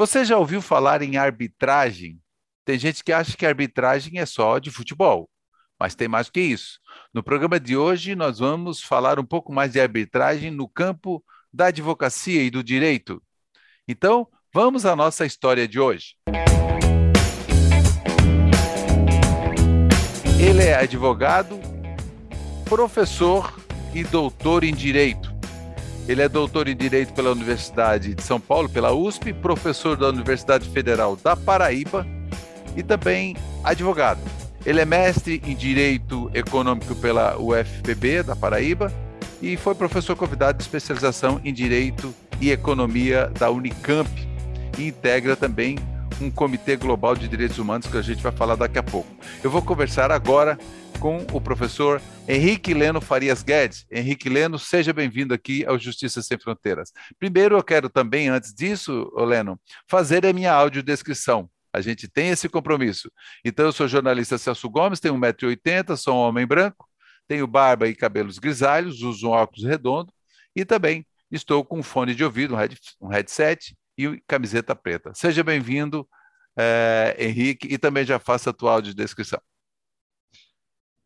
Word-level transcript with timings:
Você 0.00 0.24
já 0.24 0.38
ouviu 0.38 0.62
falar 0.62 1.02
em 1.02 1.18
arbitragem? 1.18 2.18
Tem 2.64 2.78
gente 2.78 3.04
que 3.04 3.12
acha 3.12 3.36
que 3.36 3.44
arbitragem 3.44 4.18
é 4.18 4.24
só 4.24 4.58
de 4.58 4.70
futebol, 4.70 5.28
mas 5.78 5.94
tem 5.94 6.08
mais 6.08 6.30
que 6.30 6.40
isso. 6.40 6.80
No 7.12 7.22
programa 7.22 7.60
de 7.60 7.76
hoje, 7.76 8.14
nós 8.14 8.38
vamos 8.38 8.80
falar 8.80 9.20
um 9.20 9.26
pouco 9.26 9.52
mais 9.52 9.72
de 9.72 9.78
arbitragem 9.78 10.50
no 10.50 10.66
campo 10.66 11.22
da 11.52 11.66
advocacia 11.66 12.42
e 12.42 12.48
do 12.48 12.64
direito. 12.64 13.22
Então, 13.86 14.26
vamos 14.54 14.86
à 14.86 14.96
nossa 14.96 15.26
história 15.26 15.68
de 15.68 15.78
hoje. 15.78 16.14
Ele 20.40 20.62
é 20.62 20.76
advogado, 20.76 21.60
professor 22.64 23.54
e 23.94 24.02
doutor 24.02 24.64
em 24.64 24.74
direito. 24.74 25.29
Ele 26.10 26.22
é 26.22 26.28
doutor 26.28 26.66
em 26.66 26.74
Direito 26.74 27.12
pela 27.12 27.30
Universidade 27.30 28.16
de 28.16 28.22
São 28.24 28.40
Paulo, 28.40 28.68
pela 28.68 28.92
USP, 28.92 29.32
professor 29.32 29.96
da 29.96 30.08
Universidade 30.08 30.68
Federal 30.68 31.14
da 31.14 31.36
Paraíba 31.36 32.04
e 32.76 32.82
também 32.82 33.36
advogado. 33.62 34.20
Ele 34.66 34.80
é 34.80 34.84
mestre 34.84 35.40
em 35.46 35.54
Direito 35.54 36.28
Econômico 36.34 36.96
pela 36.96 37.38
UFPB 37.38 38.24
da 38.24 38.34
Paraíba 38.34 38.92
e 39.40 39.56
foi 39.56 39.72
professor 39.72 40.16
convidado 40.16 40.58
de 40.58 40.64
especialização 40.64 41.40
em 41.44 41.54
Direito 41.54 42.12
e 42.40 42.50
Economia 42.50 43.30
da 43.38 43.48
Unicamp 43.48 44.10
e 44.76 44.88
integra 44.88 45.36
também 45.36 45.78
um 46.20 46.30
Comitê 46.30 46.76
Global 46.76 47.14
de 47.14 47.26
Direitos 47.28 47.58
Humanos 47.58 47.86
que 47.86 47.96
a 47.96 48.02
gente 48.02 48.22
vai 48.22 48.32
falar 48.32 48.56
daqui 48.56 48.78
a 48.78 48.82
pouco. 48.82 49.08
Eu 49.42 49.50
vou 49.50 49.62
conversar 49.62 50.10
agora 50.10 50.58
com 50.98 51.26
o 51.32 51.40
professor 51.40 52.00
Henrique 52.28 52.74
Leno 52.74 53.00
Farias 53.00 53.42
Guedes. 53.42 53.86
Henrique 53.90 54.28
Leno, 54.28 54.58
seja 54.58 54.92
bem-vindo 54.92 55.32
aqui 55.32 55.64
ao 55.64 55.78
Justiça 55.78 56.20
Sem 56.20 56.38
Fronteiras. 56.38 56.92
Primeiro, 57.18 57.56
eu 57.56 57.62
quero 57.62 57.88
também, 57.88 58.28
antes 58.28 58.52
disso, 58.52 59.10
Leno, 59.16 59.58
fazer 59.88 60.26
a 60.26 60.32
minha 60.32 60.52
audiodescrição. 60.52 61.48
A 61.72 61.80
gente 61.80 62.06
tem 62.06 62.28
esse 62.28 62.48
compromisso. 62.48 63.10
Então, 63.44 63.64
eu 63.64 63.72
sou 63.72 63.88
jornalista 63.88 64.36
Celso 64.36 64.68
Gomes, 64.68 65.00
tenho 65.00 65.14
1,80m, 65.14 65.96
sou 65.96 66.16
um 66.16 66.18
homem 66.18 66.46
branco, 66.46 66.86
tenho 67.26 67.46
barba 67.46 67.88
e 67.88 67.94
cabelos 67.94 68.38
grisalhos, 68.38 69.02
uso 69.02 69.28
um 69.28 69.30
óculos 69.30 69.64
redondo 69.64 70.12
e 70.54 70.64
também 70.64 71.06
estou 71.30 71.64
com 71.64 71.78
um 71.78 71.82
fone 71.82 72.14
de 72.14 72.24
ouvido, 72.24 72.56
um 73.00 73.08
headset 73.08 73.74
e 74.04 74.22
camiseta 74.26 74.74
preta. 74.74 75.12
Seja 75.14 75.42
bem-vindo, 75.42 76.08
eh, 76.56 77.16
Henrique, 77.18 77.68
e 77.70 77.78
também 77.78 78.04
já 78.04 78.18
faça 78.18 78.50
a 78.50 78.52
tua 78.52 78.72
audiodescrição. 78.72 79.40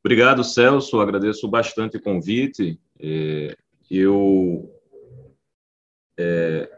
Obrigado, 0.04 0.44
Celso. 0.44 1.00
Agradeço 1.00 1.48
bastante 1.48 1.96
o 1.96 2.02
convite. 2.02 2.78
É, 3.00 3.56
eu 3.90 4.70
é, 6.18 6.70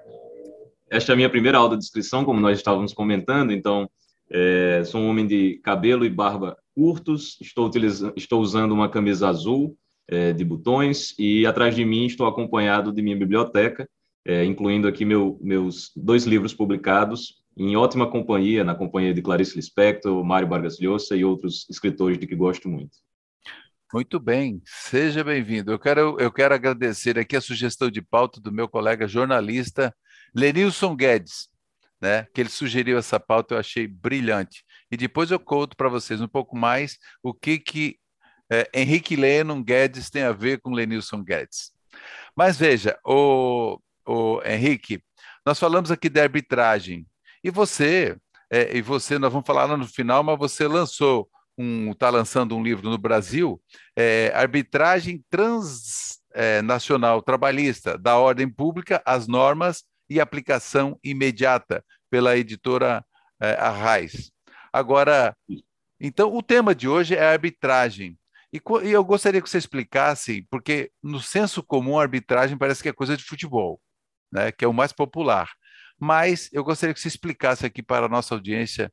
esta 0.90 1.12
é 1.12 1.14
a 1.14 1.16
minha 1.16 1.30
primeira 1.30 1.58
aula 1.58 1.70
de 1.70 1.82
descrição, 1.82 2.24
como 2.24 2.40
nós 2.40 2.58
estávamos 2.58 2.92
comentando. 2.92 3.52
Então, 3.52 3.90
é, 4.30 4.82
sou 4.84 5.00
um 5.00 5.08
homem 5.08 5.26
de 5.26 5.58
cabelo 5.64 6.04
e 6.04 6.10
barba 6.10 6.56
curtos. 6.74 7.36
Estou 7.40 7.70
estou 8.14 8.40
usando 8.40 8.72
uma 8.72 8.88
camisa 8.88 9.28
azul 9.28 9.76
é, 10.08 10.32
de 10.32 10.44
botões 10.44 11.14
e 11.18 11.44
atrás 11.46 11.74
de 11.74 11.84
mim 11.84 12.06
estou 12.06 12.26
acompanhado 12.26 12.92
de 12.92 13.02
minha 13.02 13.16
biblioteca, 13.16 13.88
é, 14.26 14.44
incluindo 14.44 14.88
aqui 14.88 15.04
meu, 15.04 15.38
meus 15.40 15.92
dois 15.94 16.24
livros 16.24 16.52
publicados 16.52 17.42
em 17.56 17.76
ótima 17.76 18.10
companhia, 18.10 18.64
na 18.64 18.74
companhia 18.74 19.14
de 19.14 19.22
Clarice 19.22 19.56
Lispector, 19.56 20.22
Mário 20.24 20.48
Vargas 20.48 20.78
Llosa 20.78 21.16
e 21.16 21.24
outros 21.24 21.66
escritores 21.70 22.18
de 22.18 22.26
que 22.26 22.34
gosto 22.34 22.68
muito. 22.68 22.98
Muito 23.94 24.18
bem, 24.18 24.60
seja 24.64 25.22
bem-vindo. 25.22 25.70
Eu 25.70 25.78
quero, 25.78 26.16
eu 26.18 26.30
quero 26.30 26.52
agradecer 26.52 27.18
aqui 27.18 27.36
a 27.36 27.40
sugestão 27.40 27.88
de 27.88 28.02
pauta 28.02 28.40
do 28.40 28.52
meu 28.52 28.68
colega 28.68 29.06
jornalista 29.06 29.94
Lenilson 30.34 30.94
Guedes, 30.96 31.48
né, 32.00 32.26
que 32.34 32.40
ele 32.40 32.50
sugeriu 32.50 32.98
essa 32.98 33.18
pauta, 33.18 33.54
eu 33.54 33.58
achei 33.58 33.86
brilhante. 33.86 34.64
E 34.90 34.96
depois 34.96 35.30
eu 35.30 35.38
conto 35.38 35.76
para 35.76 35.88
vocês 35.88 36.20
um 36.20 36.28
pouco 36.28 36.56
mais 36.56 36.98
o 37.22 37.32
que, 37.32 37.58
que 37.58 37.96
é, 38.50 38.68
Henrique 38.74 39.16
Lennon 39.16 39.62
Guedes 39.62 40.10
tem 40.10 40.24
a 40.24 40.32
ver 40.32 40.60
com 40.60 40.72
Lenilson 40.72 41.22
Guedes. 41.22 41.70
Mas 42.36 42.58
veja, 42.58 42.98
o, 43.04 43.78
o 44.06 44.40
Henrique, 44.44 45.02
nós 45.44 45.58
falamos 45.58 45.90
aqui 45.90 46.08
de 46.08 46.20
arbitragem, 46.20 47.06
e 47.42 47.50
você, 47.50 48.16
é, 48.50 48.76
e 48.76 48.82
você, 48.82 49.18
nós 49.18 49.32
vamos 49.32 49.46
falar 49.46 49.64
lá 49.66 49.76
no 49.76 49.86
final, 49.86 50.22
mas 50.22 50.38
você 50.38 50.66
lançou 50.66 51.28
está 51.90 52.10
lançando 52.10 52.54
um 52.56 52.62
livro 52.62 52.90
no 52.90 52.98
Brasil, 52.98 53.60
é, 53.96 54.30
Arbitragem 54.34 55.24
Transnacional 55.30 57.18
é, 57.18 57.22
Trabalhista 57.22 57.96
da 57.96 58.18
Ordem 58.18 58.48
Pública, 58.48 59.02
as 59.06 59.26
Normas 59.26 59.84
e 60.08 60.20
Aplicação 60.20 60.98
Imediata, 61.02 61.82
pela 62.10 62.36
editora 62.36 63.04
é, 63.40 63.52
Arraiz. 63.52 64.30
Agora, 64.72 65.34
então, 65.98 66.34
o 66.34 66.42
tema 66.42 66.74
de 66.74 66.86
hoje 66.86 67.14
é 67.14 67.24
arbitragem. 67.24 68.18
E, 68.52 68.60
e 68.84 68.90
eu 68.90 69.02
gostaria 69.04 69.40
que 69.40 69.48
você 69.48 69.58
explicasse, 69.58 70.46
porque 70.50 70.90
no 71.02 71.20
senso 71.20 71.62
comum, 71.62 71.98
arbitragem 71.98 72.58
parece 72.58 72.82
que 72.82 72.88
é 72.88 72.92
coisa 72.92 73.16
de 73.16 73.24
futebol, 73.24 73.80
né, 74.36 74.52
que 74.52 74.64
é 74.64 74.68
o 74.68 74.72
mais 74.72 74.92
popular. 74.92 75.50
Mas 75.98 76.50
eu 76.52 76.62
gostaria 76.62 76.92
que 76.92 77.00
você 77.00 77.08
explicasse 77.08 77.64
aqui 77.64 77.82
para 77.82 78.04
a 78.04 78.08
nossa 78.08 78.34
audiência 78.34 78.92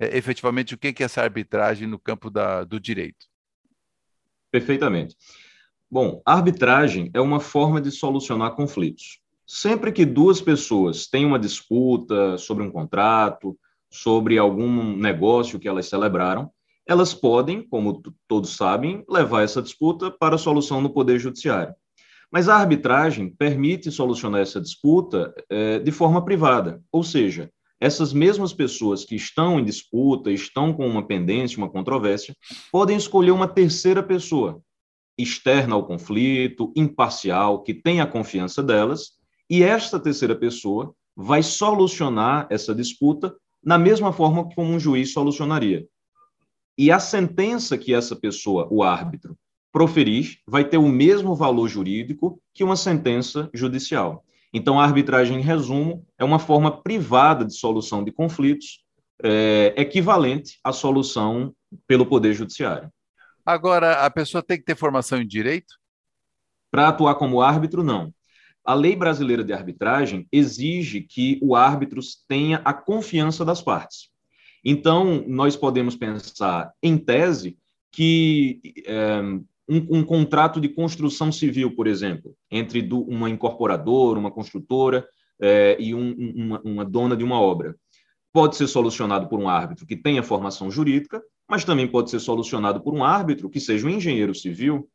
é, 0.00 0.16
efetivamente 0.16 0.74
o 0.74 0.78
que 0.78 0.94
é 1.02 1.04
essa 1.04 1.22
arbitragem 1.22 1.86
no 1.86 1.98
campo 1.98 2.30
da, 2.30 2.64
do 2.64 2.80
direito. 2.80 3.26
Perfeitamente. 4.50 5.14
Bom, 5.90 6.22
a 6.24 6.34
arbitragem 6.34 7.10
é 7.12 7.20
uma 7.20 7.38
forma 7.38 7.80
de 7.82 7.90
solucionar 7.90 8.52
conflitos. 8.52 9.20
Sempre 9.46 9.92
que 9.92 10.06
duas 10.06 10.40
pessoas 10.40 11.06
têm 11.06 11.26
uma 11.26 11.38
disputa 11.38 12.38
sobre 12.38 12.64
um 12.64 12.70
contrato, 12.70 13.58
sobre 13.90 14.38
algum 14.38 14.96
negócio 14.96 15.58
que 15.58 15.68
elas 15.68 15.86
celebraram, 15.86 16.50
elas 16.86 17.12
podem, 17.12 17.62
como 17.62 18.02
todos 18.26 18.56
sabem, 18.56 19.04
levar 19.08 19.42
essa 19.42 19.60
disputa 19.60 20.10
para 20.10 20.36
a 20.36 20.38
solução 20.38 20.80
no 20.80 20.90
Poder 20.90 21.18
Judiciário. 21.18 21.74
Mas 22.30 22.48
a 22.48 22.56
arbitragem 22.56 23.30
permite 23.30 23.90
solucionar 23.90 24.40
essa 24.40 24.60
disputa 24.60 25.34
é, 25.48 25.78
de 25.78 25.90
forma 25.90 26.24
privada, 26.24 26.82
ou 26.92 27.02
seja, 27.02 27.50
essas 27.80 28.12
mesmas 28.12 28.52
pessoas 28.52 29.04
que 29.04 29.14
estão 29.14 29.58
em 29.58 29.64
disputa, 29.64 30.30
estão 30.30 30.72
com 30.72 30.86
uma 30.86 31.06
pendência, 31.06 31.58
uma 31.58 31.70
controvérsia, 31.70 32.34
podem 32.72 32.96
escolher 32.96 33.30
uma 33.30 33.46
terceira 33.46 34.02
pessoa, 34.02 34.60
externa 35.16 35.74
ao 35.74 35.86
conflito, 35.86 36.72
imparcial, 36.76 37.62
que 37.62 37.72
tenha 37.72 38.02
a 38.02 38.06
confiança 38.06 38.62
delas, 38.62 39.12
e 39.48 39.62
esta 39.62 39.98
terceira 39.98 40.34
pessoa 40.34 40.92
vai 41.16 41.42
solucionar 41.42 42.46
essa 42.50 42.74
disputa 42.74 43.34
na 43.64 43.78
mesma 43.78 44.12
forma 44.12 44.48
como 44.54 44.72
um 44.72 44.78
juiz 44.78 45.12
solucionaria. 45.12 45.86
E 46.76 46.90
a 46.92 47.00
sentença 47.00 47.78
que 47.78 47.94
essa 47.94 48.14
pessoa, 48.14 48.68
o 48.70 48.82
árbitro, 48.82 49.36
proferir, 49.72 50.38
vai 50.46 50.64
ter 50.64 50.78
o 50.78 50.88
mesmo 50.88 51.34
valor 51.34 51.68
jurídico 51.68 52.40
que 52.54 52.64
uma 52.64 52.76
sentença 52.76 53.50
judicial. 53.52 54.24
Então, 54.52 54.80
a 54.80 54.84
arbitragem, 54.84 55.38
em 55.38 55.42
resumo, 55.42 56.06
é 56.18 56.24
uma 56.24 56.38
forma 56.38 56.82
privada 56.82 57.44
de 57.44 57.54
solução 57.54 58.02
de 58.02 58.10
conflitos, 58.10 58.82
é, 59.22 59.74
equivalente 59.76 60.58
à 60.64 60.72
solução 60.72 61.54
pelo 61.86 62.06
Poder 62.06 62.32
Judiciário. 62.32 62.90
Agora, 63.44 64.04
a 64.04 64.10
pessoa 64.10 64.42
tem 64.42 64.58
que 64.58 64.64
ter 64.64 64.76
formação 64.76 65.20
em 65.20 65.26
direito? 65.26 65.74
Para 66.70 66.88
atuar 66.88 67.14
como 67.16 67.40
árbitro, 67.40 67.82
não. 67.82 68.12
A 68.64 68.74
lei 68.74 68.94
brasileira 68.94 69.42
de 69.42 69.52
arbitragem 69.52 70.26
exige 70.30 71.00
que 71.00 71.38
o 71.42 71.56
árbitro 71.56 72.00
tenha 72.26 72.60
a 72.64 72.72
confiança 72.72 73.44
das 73.44 73.62
partes. 73.62 74.10
Então, 74.64 75.24
nós 75.26 75.56
podemos 75.56 75.96
pensar, 75.96 76.72
em 76.82 76.98
tese, 76.98 77.56
que 77.90 78.60
é, 78.86 79.22
um, 79.68 79.98
um, 79.98 80.04
contrato 80.04 80.60
de 80.60 80.68
construção 80.68 81.30
civil, 81.30 81.74
por 81.74 81.86
exemplo, 81.86 82.34
entre 82.50 82.80
do, 82.80 83.02
uma 83.02 83.28
incorporadora, 83.28 84.18
uma 84.18 84.30
construtora 84.30 85.06
é, 85.40 85.76
e 85.78 85.94
um, 85.94 86.14
uma, 86.34 86.60
uma 86.64 86.84
dona 86.84 87.16
de 87.16 87.24
uma 87.24 87.40
obra. 87.40 87.76
Pode 88.32 88.56
ser 88.56 88.66
solucionado 88.66 89.28
por 89.28 89.38
um 89.38 89.48
árbitro 89.48 89.86
que 89.86 89.96
tenha 89.96 90.22
formação 90.22 90.70
jurídica, 90.70 91.22
mas 91.48 91.64
também 91.64 91.86
pode 91.86 92.10
ser 92.10 92.20
solucionado 92.20 92.80
por 92.80 92.94
um 92.94 93.04
árbitro 93.04 93.48
que 93.48 93.60
seja 93.60 93.86
um 93.86 93.90
engenheiro 93.90 94.34
civil. 94.34 94.88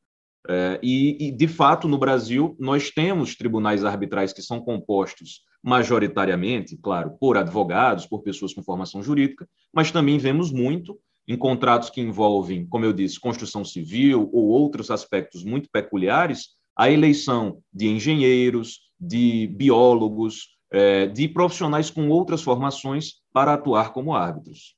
É, 0.47 0.79
e, 0.83 1.27
e, 1.27 1.31
de 1.31 1.47
fato, 1.47 1.87
no 1.87 1.97
Brasil, 1.97 2.55
nós 2.59 2.89
temos 2.89 3.35
tribunais 3.35 3.85
arbitrais 3.85 4.33
que 4.33 4.41
são 4.41 4.59
compostos 4.59 5.41
majoritariamente, 5.63 6.77
claro, 6.77 7.15
por 7.19 7.37
advogados, 7.37 8.05
por 8.05 8.21
pessoas 8.21 8.53
com 8.53 8.61
formação 8.61 9.01
jurídica, 9.01 9.47
mas 9.73 9.91
também 9.91 10.17
vemos 10.17 10.51
muito 10.51 10.99
em 11.27 11.37
contratos 11.37 11.89
que 11.89 12.01
envolvem, 12.01 12.65
como 12.65 12.85
eu 12.85 12.93
disse, 12.93 13.19
construção 13.19 13.63
civil 13.63 14.29
ou 14.33 14.45
outros 14.47 14.91
aspectos 14.91 15.43
muito 15.43 15.69
peculiares, 15.71 16.49
a 16.75 16.89
eleição 16.89 17.59
de 17.71 17.87
engenheiros, 17.87 18.81
de 18.99 19.47
biólogos, 19.47 20.57
é, 20.71 21.07
de 21.07 21.27
profissionais 21.27 21.89
com 21.89 22.09
outras 22.09 22.41
formações 22.41 23.21
para 23.31 23.53
atuar 23.53 23.91
como 23.91 24.15
árbitros. 24.15 24.75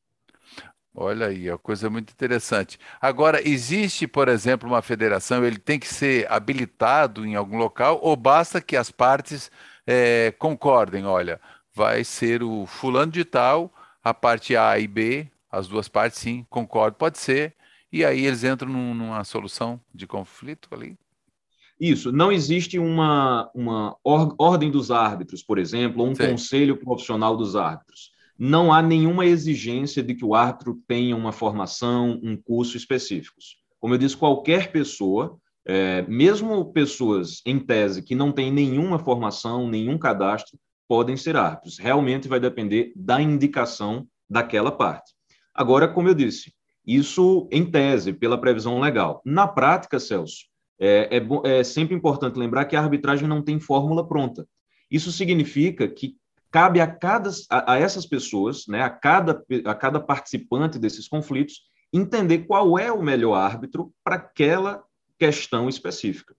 Olha 0.98 1.28
aí, 1.28 1.50
é 1.50 1.52
uma 1.52 1.58
coisa 1.58 1.90
muito 1.90 2.12
interessante. 2.12 2.80
Agora, 3.02 3.46
existe, 3.46 4.08
por 4.08 4.30
exemplo, 4.30 4.70
uma 4.70 4.82
federação, 4.82 5.44
ele 5.44 5.58
tem 5.58 5.78
que 5.78 5.88
ser 5.88 6.32
habilitado 6.32 7.26
em 7.26 7.36
algum 7.36 7.58
local 7.58 8.00
ou 8.02 8.16
basta 8.16 8.62
que 8.62 8.78
as 8.78 8.92
partes 8.92 9.52
é, 9.86 10.34
concordem? 10.40 11.06
Olha, 11.06 11.40
vai 11.74 12.06
ser 12.06 12.42
o 12.42 12.66
fulano 12.66 13.12
de 13.12 13.26
tal, 13.26 13.74
a 14.02 14.14
parte 14.14 14.56
A 14.56 14.80
e 14.80 14.88
B, 14.88 15.30
as 15.56 15.68
duas 15.68 15.88
partes, 15.88 16.20
sim, 16.20 16.46
concordo, 16.50 16.98
pode 16.98 17.18
ser. 17.18 17.56
E 17.92 18.04
aí 18.04 18.26
eles 18.26 18.44
entram 18.44 18.70
num, 18.70 18.94
numa 18.94 19.24
solução 19.24 19.80
de 19.94 20.06
conflito 20.06 20.68
ali. 20.72 20.98
Isso, 21.80 22.12
não 22.12 22.32
existe 22.32 22.78
uma, 22.78 23.50
uma 23.54 23.96
or, 24.04 24.34
ordem 24.38 24.70
dos 24.70 24.92
árbitros, 24.92 25.44
por 25.44 25.58
exemplo, 25.58 26.04
ou 26.04 26.10
um 26.10 26.16
Sim. 26.16 26.30
conselho 26.30 26.78
profissional 26.78 27.36
dos 27.36 27.56
árbitros. 27.56 28.12
Não 28.38 28.72
há 28.72 28.82
nenhuma 28.82 29.26
exigência 29.26 30.04
de 30.04 30.14
que 30.14 30.26
o 30.26 30.36
árbitro 30.36 30.82
tenha 30.88 31.16
uma 31.16 31.32
formação, 31.32 32.20
um 32.24 32.36
curso 32.36 32.76
específicos. 32.76 33.58
Como 33.80 33.94
eu 33.94 33.98
disse, 33.98 34.16
qualquer 34.16 34.72
pessoa, 34.72 35.38
é, 35.66 36.02
mesmo 36.04 36.72
pessoas 36.72 37.42
em 37.46 37.60
tese 37.60 38.02
que 38.02 38.16
não 38.16 38.32
têm 38.32 38.52
nenhuma 38.52 39.00
formação, 39.00 39.70
nenhum 39.70 39.98
cadastro, 39.98 40.58
podem 40.88 41.16
ser 41.16 41.36
árbitros. 41.36 41.78
Realmente 41.78 42.28
vai 42.28 42.40
depender 42.40 42.92
da 42.96 43.22
indicação 43.22 44.08
daquela 44.30 44.72
parte. 44.72 45.15
Agora, 45.56 45.88
como 45.88 46.10
eu 46.10 46.14
disse, 46.14 46.54
isso 46.86 47.48
em 47.52 47.66
tese, 47.66 48.14
pela 48.14 48.40
previsão 48.40 48.80
legal. 48.80 49.22
Na 49.26 49.48
prática, 49.48 50.00
Celso, 50.00 50.46
é, 50.78 51.18
é, 51.18 51.60
é 51.60 51.64
sempre 51.64 51.96
importante 51.96 52.38
lembrar 52.38 52.66
que 52.66 52.76
a 52.76 52.82
arbitragem 52.82 53.28
não 53.28 53.42
tem 53.42 53.60
fórmula 53.60 54.06
pronta. 54.06 54.46
Isso 54.92 55.12
significa 55.12 55.88
que 55.88 56.18
cabe 56.52 56.80
a, 56.80 56.88
cada, 56.88 57.30
a, 57.50 57.74
a, 57.74 57.80
essas 57.80 58.06
pessoas, 58.06 58.66
né, 58.68 58.82
a, 58.82 58.90
cada, 58.90 59.44
a 59.66 59.74
cada 59.74 60.00
participante 60.00 60.78
desses 60.78 61.08
conflitos, 61.08 61.64
entender 61.92 62.40
qual 62.40 62.78
é 62.78 62.92
o 62.92 63.02
melhor 63.02 63.36
árbitro 63.36 63.92
para 64.04 64.16
aquela 64.16 64.84
questão 65.18 65.70
específica. 65.70 66.36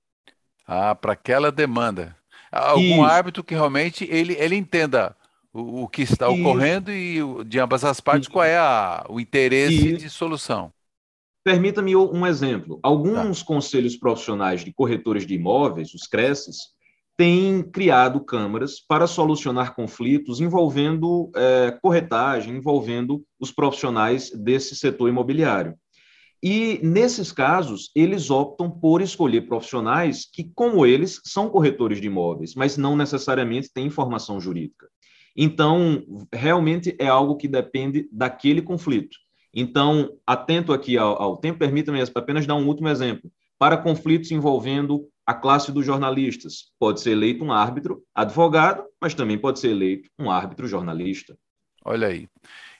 Ah, 0.66 0.94
para 0.94 1.12
aquela 1.12 1.50
demanda. 1.50 2.16
Algum 2.50 2.80
Isso. 2.80 3.04
árbitro 3.04 3.44
que 3.44 3.54
realmente 3.54 4.06
ele, 4.10 4.34
ele 4.34 4.56
entenda 4.56 5.16
o, 5.56 5.84
o 5.84 5.88
que 5.88 6.02
está 6.02 6.28
ocorrendo 6.28 6.92
e 6.92 7.18
de 7.44 7.58
ambas 7.58 7.84
as 7.84 8.00
partes 8.00 8.28
qual 8.28 8.44
é 8.44 8.56
a, 8.56 9.04
o 9.08 9.18
interesse 9.18 9.96
de 9.96 10.10
solução. 10.10 10.72
Permita-me 11.44 11.94
um 11.94 12.26
exemplo. 12.26 12.80
Alguns 12.82 13.40
tá. 13.40 13.46
conselhos 13.46 13.96
profissionais 13.96 14.64
de 14.64 14.72
corretores 14.72 15.24
de 15.24 15.34
imóveis, 15.34 15.94
os 15.94 16.06
CRECES, 16.06 16.56
têm 17.16 17.62
criado 17.62 18.20
câmaras 18.20 18.80
para 18.80 19.06
solucionar 19.06 19.74
conflitos 19.74 20.40
envolvendo 20.40 21.30
é, 21.34 21.78
corretagem, 21.80 22.56
envolvendo 22.56 23.24
os 23.40 23.50
profissionais 23.50 24.30
desse 24.30 24.76
setor 24.76 25.08
imobiliário. 25.08 25.74
E, 26.42 26.78
nesses 26.82 27.32
casos, 27.32 27.90
eles 27.94 28.30
optam 28.30 28.70
por 28.70 29.00
escolher 29.00 29.48
profissionais 29.48 30.28
que, 30.30 30.50
como 30.54 30.84
eles, 30.84 31.20
são 31.24 31.48
corretores 31.48 32.00
de 32.00 32.06
imóveis, 32.06 32.54
mas 32.54 32.76
não 32.76 32.94
necessariamente 32.94 33.72
têm 33.72 33.88
formação 33.88 34.38
jurídica. 34.38 34.86
Então, 35.36 36.02
realmente 36.32 36.96
é 36.98 37.06
algo 37.06 37.36
que 37.36 37.46
depende 37.46 38.08
daquele 38.10 38.62
conflito. 38.62 39.16
Então, 39.52 40.10
atento 40.26 40.72
aqui 40.72 40.96
ao, 40.96 41.20
ao 41.20 41.36
tempo, 41.36 41.58
permita-me 41.58 42.02
apenas 42.14 42.46
dar 42.46 42.54
um 42.54 42.66
último 42.66 42.88
exemplo. 42.88 43.30
Para 43.58 43.76
conflitos 43.76 44.30
envolvendo 44.30 45.08
a 45.26 45.34
classe 45.34 45.72
dos 45.72 45.84
jornalistas, 45.84 46.72
pode 46.78 47.00
ser 47.00 47.12
eleito 47.12 47.44
um 47.44 47.52
árbitro 47.52 48.02
advogado, 48.14 48.84
mas 49.00 49.14
também 49.14 49.38
pode 49.38 49.58
ser 49.58 49.70
eleito 49.70 50.08
um 50.18 50.30
árbitro 50.30 50.68
jornalista. 50.68 51.36
Olha 51.84 52.08
aí. 52.08 52.28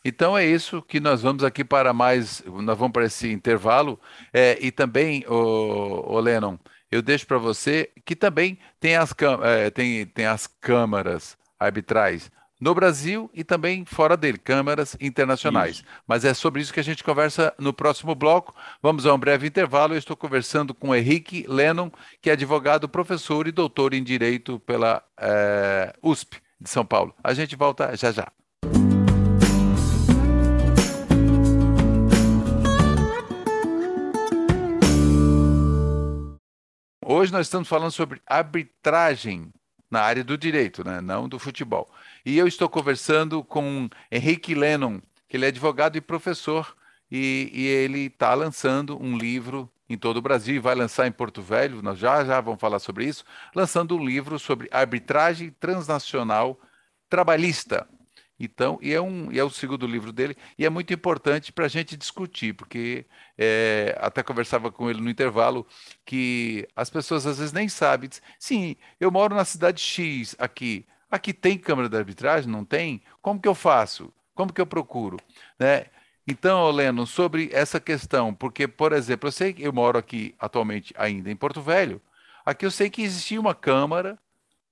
Então 0.05 0.37
é 0.37 0.47
isso 0.47 0.83
que 0.83 1.01
nós 1.01 1.23
vamos 1.23 1.43
aqui 1.43 1.65
para 1.65 1.93
mais, 1.93 2.43
nós 2.47 2.79
vamos 2.79 2.93
para 2.93 3.07
esse 3.07 3.31
intervalo. 3.33 3.99
É, 4.33 4.57
e 4.61 4.71
também, 4.71 5.25
o, 5.27 6.15
o 6.15 6.21
Lennon, 6.21 6.57
eu 6.91 7.03
deixo 7.03 7.27
para 7.27 7.39
você 7.39 7.91
que 8.05 8.15
também 8.15 8.59
tem 8.79 8.97
as, 8.97 9.15
é, 9.43 9.71
tem, 9.71 10.07
tem 10.07 10.27
as 10.27 10.47
câmaras 10.47 11.37
arbitrais 11.59 12.31
no 12.61 12.75
Brasil 12.75 13.31
e 13.35 13.45
também 13.45 13.85
fora 13.85 14.17
dele, 14.17 14.39
câmaras 14.39 14.97
internacionais. 15.01 15.77
Isso. 15.77 15.85
Mas 16.07 16.25
é 16.25 16.33
sobre 16.33 16.63
isso 16.63 16.73
que 16.73 16.81
a 16.81 16.85
gente 16.85 17.05
conversa 17.05 17.55
no 17.59 17.73
próximo 17.73 18.15
bloco. 18.15 18.55
Vamos 18.83 19.07
a 19.07 19.15
um 19.15 19.19
breve 19.19 19.47
intervalo. 19.47 19.95
Eu 19.95 19.99
estou 19.99 20.17
conversando 20.17 20.75
com 20.75 20.95
Henrique 20.95 21.45
Lennon, 21.49 21.91
que 22.21 22.31
é 22.31 22.33
advogado, 22.33 22.89
professor 22.89 23.47
e 23.47 23.53
doutor 23.53 23.95
em 23.95 24.03
Direito 24.03 24.59
pela 24.61 25.03
é, 25.19 25.95
USP 26.03 26.41
de 26.61 26.71
São 26.71 26.85
Paulo. 26.85 27.15
A 27.23 27.35
gente 27.35 27.55
volta 27.55 27.97
já 27.97 28.11
já. 28.11 28.29
Hoje 37.09 37.31
nós 37.31 37.47
estamos 37.47 37.69
falando 37.69 37.93
sobre 37.93 38.21
arbitragem 38.27 39.53
na 39.91 40.01
área 40.01 40.25
do 40.25 40.37
direito, 40.37 40.85
né? 40.85 41.01
não 41.01 41.29
do 41.29 41.39
futebol. 41.39 41.89
E 42.25 42.37
eu 42.37 42.47
estou 42.47 42.69
conversando 42.69 43.43
com 43.45 43.89
Henrique 44.11 44.55
Lennon, 44.55 45.01
que 45.29 45.37
ele 45.37 45.45
é 45.45 45.49
advogado 45.49 45.97
e 45.97 46.01
professor, 46.01 46.77
e, 47.11 47.51
e 47.53 47.67
ele 47.67 48.07
está 48.07 48.35
lançando 48.35 49.01
um 49.01 49.17
livro 49.17 49.71
em 49.89 49.97
todo 49.97 50.17
o 50.17 50.23
Brasil 50.23 50.57
e 50.57 50.59
vai 50.59 50.75
lançar 50.75 51.07
em 51.07 51.13
Porto 51.13 51.41
Velho, 51.41 51.81
nós 51.81 51.99
já 51.99 52.25
já 52.25 52.41
vamos 52.41 52.61
falar 52.61 52.81
sobre 52.81 53.05
isso, 53.05 53.25
lançando 53.55 53.97
um 53.97 54.05
livro 54.05 54.39
sobre 54.39 54.69
arbitragem 54.73 55.51
transnacional 55.61 56.59
trabalhista. 57.09 57.87
Então, 58.39 58.79
e 58.83 58.93
é, 58.93 59.01
um, 59.01 59.33
e 59.33 59.39
é 59.39 59.45
o 59.45 59.51
segundo 59.51 59.87
livro 59.87 60.13
dele, 60.13 60.37
e 60.59 60.67
é 60.67 60.71
muito 60.71 60.93
importante 60.93 61.53
para 61.53 61.65
a 61.65 61.69
gente 61.69 61.97
discutir, 61.97 62.55
porque 62.55 63.07
é, 63.39 63.97
até 64.01 64.23
conversava 64.23 64.71
com 64.71 64.91
ele 64.91 65.01
no 65.01 65.09
intervalo 65.11 65.67
que 66.05 66.69
as 66.77 66.91
pessoas 66.91 67.27
às 67.27 67.39
vezes 67.39 67.53
nem 67.53 67.69
sabem. 67.69 68.11
Sim, 68.39 68.77
eu 69.01 69.11
moro 69.11 69.35
na 69.35 69.45
cidade 69.45 69.81
X 69.81 70.37
aqui. 70.39 70.87
Aqui 71.11 71.33
tem 71.33 71.57
câmara 71.57 71.89
de 71.89 71.97
arbitragem? 71.97 72.51
Não 72.51 72.65
tem? 72.65 73.03
Como 73.23 73.41
que 73.41 73.49
eu 73.49 73.55
faço? 73.55 74.13
Como 74.35 74.53
que 74.53 74.61
eu 74.61 74.67
procuro? 74.67 75.17
Né? 75.59 75.87
Então, 76.27 76.71
Leno, 76.71 77.07
sobre 77.07 77.49
essa 77.53 77.81
questão, 77.81 78.35
porque, 78.35 78.67
por 78.69 78.93
exemplo, 78.93 79.29
eu 79.29 79.33
sei 79.33 79.53
que 79.53 79.63
eu 79.63 79.73
moro 79.73 79.97
aqui 79.99 80.35
atualmente 80.39 80.93
ainda 80.99 81.31
em 81.31 81.37
Porto 81.37 81.63
Velho, 81.63 82.03
aqui 82.45 82.67
eu 82.67 82.71
sei 82.71 82.91
que 82.91 83.03
existia 83.03 83.41
uma 83.41 83.55
câmara 83.55 84.19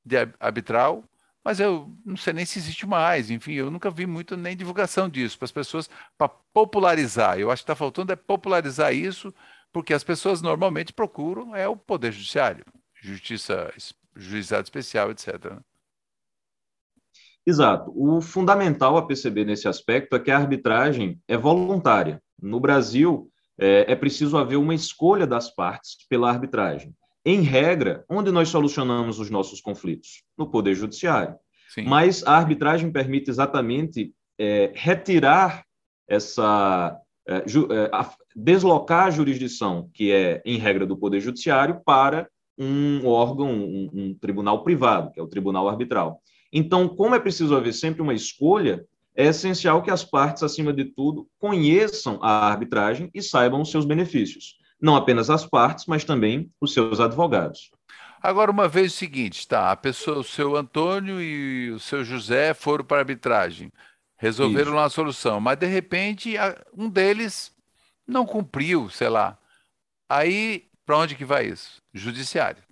de 0.05 0.17
arbitral 0.41 1.05
mas 1.45 1.61
eu 1.61 1.95
não 2.05 2.17
sei 2.17 2.33
nem 2.33 2.47
se 2.47 2.59
existe 2.59 2.87
mais. 2.87 3.31
Enfim, 3.31 3.53
eu 3.53 3.71
nunca 3.71 3.91
vi 3.91 4.07
muito 4.07 4.37
nem 4.37 4.57
divulgação 4.57 5.09
disso 5.09 5.37
para 5.39 5.45
as 5.45 5.53
pessoas, 5.53 5.91
para 6.17 6.29
popularizar. 6.29 7.39
Eu 7.39 7.51
acho 7.51 7.63
que 7.63 7.65
está 7.65 7.77
faltando 7.77 8.13
é 8.13 8.17
popularizar 8.17 8.95
isso, 8.95 9.33
porque 9.71 9.93
as 9.93 10.03
pessoas 10.03 10.41
normalmente 10.41 10.93
procuram 10.93 11.55
é 11.55 11.69
o 11.69 11.77
Poder 11.77 12.13
Judiciário, 12.13 12.65
Justiça, 12.95 13.73
Juizado 14.17 14.65
Especial, 14.65 15.11
etc. 15.11 15.53
Né? 15.53 15.61
Exato. 17.47 17.93
O 17.95 18.23
fundamental 18.23 18.97
a 18.97 19.07
perceber 19.07 19.45
nesse 19.45 19.69
aspecto 19.69 20.17
é 20.17 20.21
que 20.21 20.31
a 20.31 20.39
arbitragem 20.39 21.21
é 21.29 21.37
voluntária. 21.37 22.23
No 22.41 22.59
Brasil, 22.59 23.31
é, 23.59 23.93
é 23.93 23.95
preciso 23.95 24.39
haver 24.39 24.57
uma 24.57 24.75
escolha 24.75 25.27
das 25.27 25.55
partes 25.55 25.99
pela 26.09 26.31
arbitragem 26.31 26.95
em 27.25 27.41
regra, 27.41 28.05
onde 28.09 28.31
nós 28.31 28.49
solucionamos 28.49 29.19
os 29.19 29.31
nossos 29.31 29.61
conflitos? 29.61 30.23
No 30.37 30.51
Poder 30.51 30.75
Judiciário. 30.75 31.37
Sim. 31.75 31.85
Mas 31.85 32.23
a 32.25 32.37
arbitragem 32.37 32.93
permite 32.93 33.31
exatamente 33.31 34.13
é, 34.39 34.71
retirar 34.75 35.65
essa. 36.07 36.99
É, 37.27 37.43
ju, 37.47 37.67
é, 37.73 37.89
a, 37.93 38.13
deslocar 38.37 39.07
a 39.07 39.11
jurisdição, 39.11 39.89
que 39.95 40.13
é, 40.13 40.43
em 40.45 40.59
regra, 40.59 40.85
do 40.85 40.97
Poder 40.97 41.21
Judiciário, 41.21 41.81
para 41.85 42.29
um 42.59 43.07
órgão, 43.07 43.51
um, 43.51 43.89
um 43.93 44.15
tribunal 44.15 44.63
privado, 44.63 45.11
que 45.11 45.19
é 45.19 45.23
o 45.23 45.29
Tribunal 45.29 45.69
Arbitral. 45.69 46.21
Então, 46.53 46.87
como 46.87 47.15
é 47.15 47.19
preciso 47.19 47.57
haver 47.57 47.73
sempre 47.73 48.03
uma 48.03 48.13
escolha, 48.13 48.85
é 49.17 49.27
essencial 49.27 49.83
que 49.83 49.91
as 49.91 50.05
partes, 50.05 50.43
acima 50.43 50.73
de 50.73 50.85
tudo, 50.85 51.27
conheçam 51.39 52.19
a 52.21 52.47
arbitragem 52.47 53.11
e 53.15 53.23
saibam 53.23 53.63
os 53.63 53.71
seus 53.71 53.85
benefícios 53.85 54.59
não 54.81 54.97
apenas 54.97 55.31
as 55.31 55.47
partes, 55.47 55.87
mas 55.87 56.05
também 56.05 56.51
os 56.61 56.73
seus 56.73 57.01
advogados. 57.01 57.71
Agora, 58.23 58.51
uma 58.51 58.67
vez 58.67 58.93
o 58.93 58.97
seguinte, 58.97 59.47
tá, 59.47 59.71
a 59.71 59.77
pessoa, 59.77 60.19
o 60.19 60.25
seu 60.25 60.57
Antônio 60.57 61.21
e 61.21 61.71
o 61.71 61.79
seu 61.79 62.03
José 62.03 62.55
foram 62.55 62.85
para 62.85 62.99
a 62.99 63.01
arbitragem, 63.01 63.71
resolveram 64.17 64.71
Isso. 64.71 64.77
uma 64.79 64.89
solução, 64.89 65.41
mas 65.41 65.59
de 65.59 65.67
repente 65.67 66.35
um 66.77 66.89
deles 66.89 67.55
não 68.07 68.25
cumpriu, 68.25 68.89
sei 68.89 69.09
lá. 69.09 69.39
Aí, 70.09 70.69
para 70.87 70.99
onde 70.99 71.15
que 71.15 71.25
vai 71.25 71.47
isso? 71.47 71.83
Judiciário. 71.93 72.63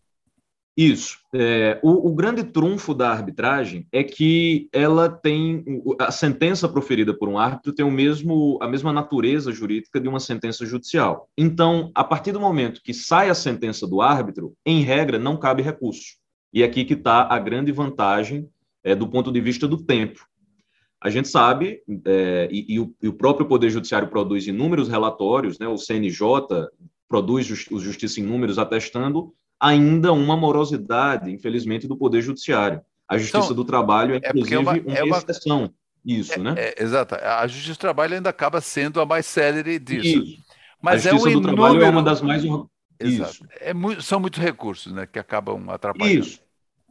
Isso. 0.77 1.19
É, 1.35 1.79
o, 1.83 2.09
o, 2.11 2.15
grande 2.15 2.43
trunfo 2.45 2.95
da 2.95 3.11
arbitragem 3.11 3.87
é 3.93 4.03
que 4.03 4.71
ela 4.73 5.07
tem 5.07 5.63
a 5.99 6.11
sentença 6.11 6.67
proferida 6.67 7.13
por 7.13 7.29
um 7.29 7.39
árbitro 7.39 7.75
tem 7.75 7.85
o 7.85 7.91
mesmo 7.91 8.59
a 8.61 8.67
mesma 8.67 8.91
natureza 8.91 9.53
jurídica 9.53 10.01
de 10.01 10.09
uma 10.09 10.19
sentença 10.19 10.65
judicial. 10.65 11.29
Então, 11.37 11.91
a 11.95 12.03
partir 12.03 12.33
do 12.33 12.41
momento 12.41 12.81
que 12.83 12.95
sai 12.95 13.29
a 13.29 13.35
sentença 13.35 13.87
do 13.87 14.01
árbitro, 14.01 14.55
em 14.65 14.81
regra 14.83 15.19
não 15.19 15.37
cabe 15.37 15.63
recurso. 15.63 16.17
E 16.55 16.63
é 16.63 16.67
aqui 16.67 16.85
que 16.87 16.95
está 16.95 17.29
a 17.31 17.39
grande 17.39 17.71
vantagem 17.71 18.49
é, 18.83 18.95
do 18.95 19.09
ponto 19.09 19.31
de 19.31 19.41
vista 19.43 19.69
do 19.69 19.77
tempo. 19.77 20.27
A 21.03 21.11
gente 21.11 21.29
sabe, 21.29 21.83
é, 22.07 22.49
e, 22.51 22.75
e, 22.75 22.81
o, 22.81 22.95
e, 23.03 23.09
o, 23.09 23.13
próprio 23.13 23.47
Poder 23.47 23.69
Judiciário 23.69 24.09
produz 24.09 24.47
inúmeros 24.47 24.89
relatórios, 24.89 25.59
né, 25.59 25.67
o 25.67 25.77
CNJ 25.77 26.47
produz 27.09 27.69
o 27.71 27.79
Justiça 27.79 28.21
em 28.21 28.23
Números 28.23 28.59
atestando 28.59 29.35
ainda 29.63 30.13
uma 30.13 30.37
morosidade, 30.37 31.31
infelizmente, 31.31 31.87
do 31.87 31.97
Poder 31.97 32.21
Judiciário. 32.21 32.81
A 33.09 33.17
Justiça 33.17 33.45
então, 33.45 33.55
do 33.55 33.65
Trabalho 33.65 34.15
é, 34.15 34.21
é 34.25 34.29
inclusive, 34.31 34.55
é 34.57 34.59
uma, 34.59 34.73
uma, 34.73 34.95
é 34.99 35.05
uma 35.05 35.19
exceção. 35.19 35.73
Isso, 36.05 36.43
né? 36.43 36.55
É, 36.57 36.83
exato. 36.83 37.15
A 37.15 37.47
Justiça 37.47 37.75
do 37.75 37.79
Trabalho 37.79 38.15
ainda 38.17 38.29
acaba 38.29 38.61
sendo 38.61 39.01
a 39.01 39.07
mais 39.07 39.25
célere 39.25 39.79
disso. 39.79 40.25
Isso. 40.25 40.43
Mas 40.83 41.07
a 41.07 41.11
Justiça 41.11 41.29
é 41.29 41.39
um 41.39 41.41
do 41.41 41.49
inúmero... 41.49 41.57
Trabalho 41.57 41.85
é 41.85 41.91
uma 41.91 42.03
das 42.03 42.21
mais... 42.21 42.43
Exato. 42.99 43.47
É 43.61 43.73
muito, 43.73 44.03
são 44.03 44.19
muitos 44.19 44.41
recursos 44.41 44.93
né, 44.93 45.07
que 45.07 45.19
acabam 45.19 45.71
atrapalhando. 45.71 46.21
Isso. 46.21 46.41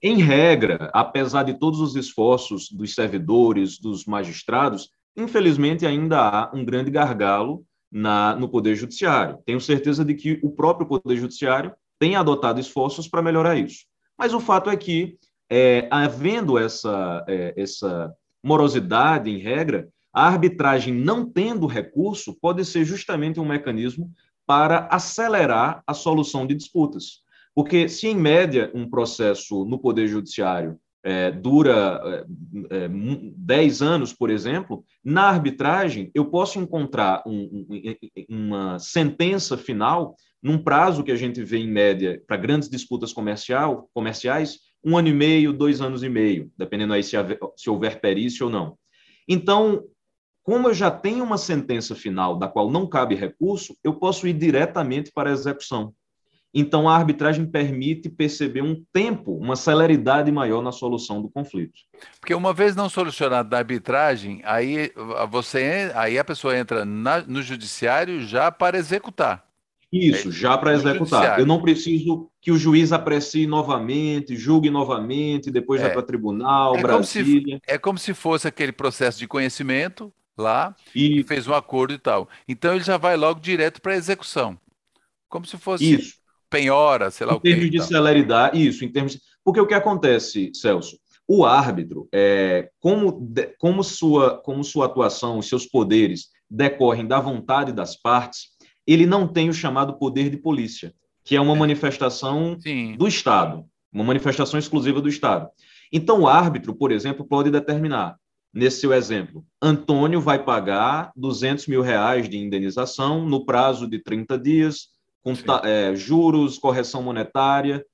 Em 0.01 0.21
regra, 0.21 0.89
apesar 0.93 1.43
de 1.43 1.53
todos 1.53 1.79
os 1.79 1.95
esforços 1.95 2.69
dos 2.71 2.93
servidores, 2.95 3.77
dos 3.77 4.05
magistrados, 4.05 4.89
infelizmente 5.15 5.85
ainda 5.85 6.19
há 6.21 6.51
um 6.53 6.65
grande 6.65 6.89
gargalo 6.89 7.63
na, 7.91 8.35
no 8.35 8.49
Poder 8.49 8.75
Judiciário. 8.75 9.39
Tenho 9.45 9.59
certeza 9.59 10.03
de 10.03 10.13
que 10.15 10.39
o 10.41 10.49
próprio 10.51 10.87
Poder 10.87 11.17
Judiciário 11.17 11.73
tem 12.01 12.15
adotado 12.15 12.59
esforços 12.59 13.07
para 13.07 13.21
melhorar 13.21 13.55
isso. 13.55 13.85
Mas 14.17 14.33
o 14.33 14.39
fato 14.39 14.71
é 14.71 14.75
que, 14.75 15.19
é, 15.47 15.87
havendo 15.91 16.57
essa, 16.57 17.23
é, 17.27 17.53
essa 17.55 18.11
morosidade 18.43 19.29
em 19.29 19.37
regra, 19.37 19.87
a 20.11 20.25
arbitragem 20.25 20.91
não 20.95 21.29
tendo 21.29 21.67
recurso 21.67 22.35
pode 22.41 22.65
ser 22.65 22.85
justamente 22.85 23.39
um 23.39 23.45
mecanismo 23.45 24.11
para 24.47 24.87
acelerar 24.87 25.83
a 25.85 25.93
solução 25.93 26.47
de 26.47 26.55
disputas. 26.55 27.19
Porque 27.53 27.87
se, 27.87 28.07
em 28.07 28.15
média, 28.15 28.71
um 28.73 28.89
processo 28.89 29.63
no 29.63 29.77
Poder 29.77 30.07
Judiciário 30.07 30.79
é, 31.03 31.29
dura 31.29 32.25
é, 32.71 32.89
10 32.89 33.81
é, 33.81 33.85
anos, 33.85 34.11
por 34.11 34.31
exemplo, 34.31 34.83
na 35.03 35.29
arbitragem 35.29 36.09
eu 36.15 36.25
posso 36.25 36.57
encontrar 36.57 37.21
um, 37.27 37.67
um, 37.69 37.95
uma 38.27 38.79
sentença 38.79 39.55
final 39.55 40.15
num 40.41 40.57
prazo 40.57 41.03
que 41.03 41.11
a 41.11 41.15
gente 41.15 41.43
vê, 41.43 41.57
em 41.57 41.67
média, 41.67 42.21
para 42.27 42.37
grandes 42.37 42.69
disputas 42.69 43.13
comercial, 43.13 43.89
comerciais, 43.93 44.59
um 44.83 44.97
ano 44.97 45.09
e 45.09 45.13
meio, 45.13 45.53
dois 45.53 45.81
anos 45.81 46.01
e 46.03 46.09
meio, 46.09 46.51
dependendo 46.57 46.93
aí 46.93 47.03
se, 47.03 47.15
haver, 47.15 47.39
se 47.55 47.69
houver 47.69 48.01
perícia 48.01 48.45
ou 48.45 48.51
não. 48.51 48.77
Então, 49.27 49.83
como 50.43 50.69
eu 50.69 50.73
já 50.73 50.89
tenho 50.89 51.23
uma 51.23 51.37
sentença 51.37 51.93
final 51.93 52.37
da 52.37 52.47
qual 52.47 52.71
não 52.71 52.87
cabe 52.87 53.13
recurso, 53.13 53.77
eu 53.83 53.93
posso 53.93 54.27
ir 54.27 54.33
diretamente 54.33 55.11
para 55.11 55.29
a 55.29 55.33
execução. 55.33 55.93
Então, 56.53 56.89
a 56.89 56.95
arbitragem 56.97 57.45
permite 57.45 58.09
perceber 58.09 58.61
um 58.61 58.83
tempo, 58.91 59.37
uma 59.37 59.55
celeridade 59.55 60.29
maior 60.31 60.61
na 60.61 60.71
solução 60.71 61.21
do 61.21 61.29
conflito. 61.29 61.79
Porque 62.19 62.33
uma 62.33 62.53
vez 62.53 62.75
não 62.75 62.89
solucionado 62.89 63.49
na 63.49 63.57
arbitragem, 63.57 64.41
aí, 64.43 64.91
você, 65.29 65.91
aí 65.95 66.19
a 66.19 66.25
pessoa 66.25 66.57
entra 66.57 66.83
na, 66.83 67.21
no 67.21 67.41
judiciário 67.41 68.21
já 68.27 68.51
para 68.51 68.77
executar. 68.77 69.50
Isso, 69.91 70.29
é, 70.29 70.31
já 70.31 70.57
para 70.57 70.73
executar. 70.73 71.39
Eu 71.39 71.45
não 71.45 71.61
preciso 71.61 72.29
que 72.41 72.51
o 72.51 72.57
juiz 72.57 72.93
aprecie 72.93 73.45
novamente, 73.45 74.37
julgue 74.37 74.69
novamente, 74.69 75.51
depois 75.51 75.81
é. 75.81 75.85
vai 75.85 75.93
para 75.93 76.01
tribunal, 76.01 76.75
é 76.77 76.81
Brasília. 76.81 77.41
Como 77.41 77.59
se, 77.59 77.61
é 77.67 77.77
como 77.77 77.97
se 77.97 78.13
fosse 78.13 78.47
aquele 78.47 78.71
processo 78.71 79.19
de 79.19 79.27
conhecimento 79.27 80.11
lá 80.37 80.75
e, 80.95 81.19
e 81.19 81.23
fez 81.23 81.47
um 81.47 81.53
acordo 81.53 81.93
e 81.93 81.97
tal. 81.97 82.29
Então 82.47 82.73
ele 82.73 82.83
já 82.83 82.97
vai 82.97 83.17
logo 83.17 83.39
direto 83.39 83.81
para 83.81 83.93
a 83.93 83.97
execução. 83.97 84.57
Como 85.27 85.45
se 85.45 85.57
fosse 85.57 85.93
isso. 85.93 86.15
penhora, 86.49 87.11
sei 87.11 87.27
lá 87.27 87.33
em 87.33 87.35
o 87.37 87.39
quê. 87.39 87.49
Em 87.49 87.53
termos 87.53 87.71
de 87.71 87.83
celeridade, 87.83 88.67
isso, 88.67 88.85
em 88.85 88.89
termos. 88.89 89.19
Porque 89.43 89.59
o 89.59 89.67
que 89.67 89.73
acontece, 89.73 90.51
Celso? 90.53 90.97
O 91.27 91.45
árbitro, 91.45 92.09
é, 92.11 92.69
como, 92.79 93.31
como, 93.57 93.83
sua, 93.83 94.37
como 94.41 94.63
sua 94.63 94.85
atuação, 94.85 95.37
os 95.37 95.47
seus 95.47 95.65
poderes 95.65 96.29
decorrem 96.49 97.07
da 97.07 97.19
vontade 97.19 97.71
das 97.71 97.95
partes, 97.95 98.49
ele 98.93 99.05
não 99.05 99.27
tem 99.27 99.49
o 99.49 99.53
chamado 99.53 99.93
poder 99.93 100.29
de 100.29 100.37
polícia, 100.37 100.93
que 101.23 101.35
é 101.35 101.41
uma 101.41 101.55
manifestação 101.55 102.57
Sim. 102.59 102.95
do 102.97 103.07
Estado, 103.07 103.65
uma 103.91 104.03
manifestação 104.03 104.59
exclusiva 104.59 105.01
do 105.01 105.09
Estado. 105.09 105.49
Então, 105.91 106.21
o 106.21 106.27
árbitro, 106.27 106.73
por 106.73 106.91
exemplo, 106.91 107.25
pode 107.25 107.51
determinar 107.51 108.17
nesse 108.53 108.81
seu 108.81 108.93
exemplo, 108.93 109.45
Antônio 109.61 110.19
vai 110.19 110.43
pagar 110.43 111.11
200 111.15 111.67
mil 111.67 111.81
reais 111.81 112.27
de 112.27 112.37
indenização 112.37 113.25
no 113.25 113.45
prazo 113.45 113.87
de 113.87 113.99
30 113.99 114.37
dias, 114.37 114.89
com 115.23 115.33
é, 115.63 115.95
juros, 115.95 116.57
correção 116.57 117.01
monetária, 117.01 117.85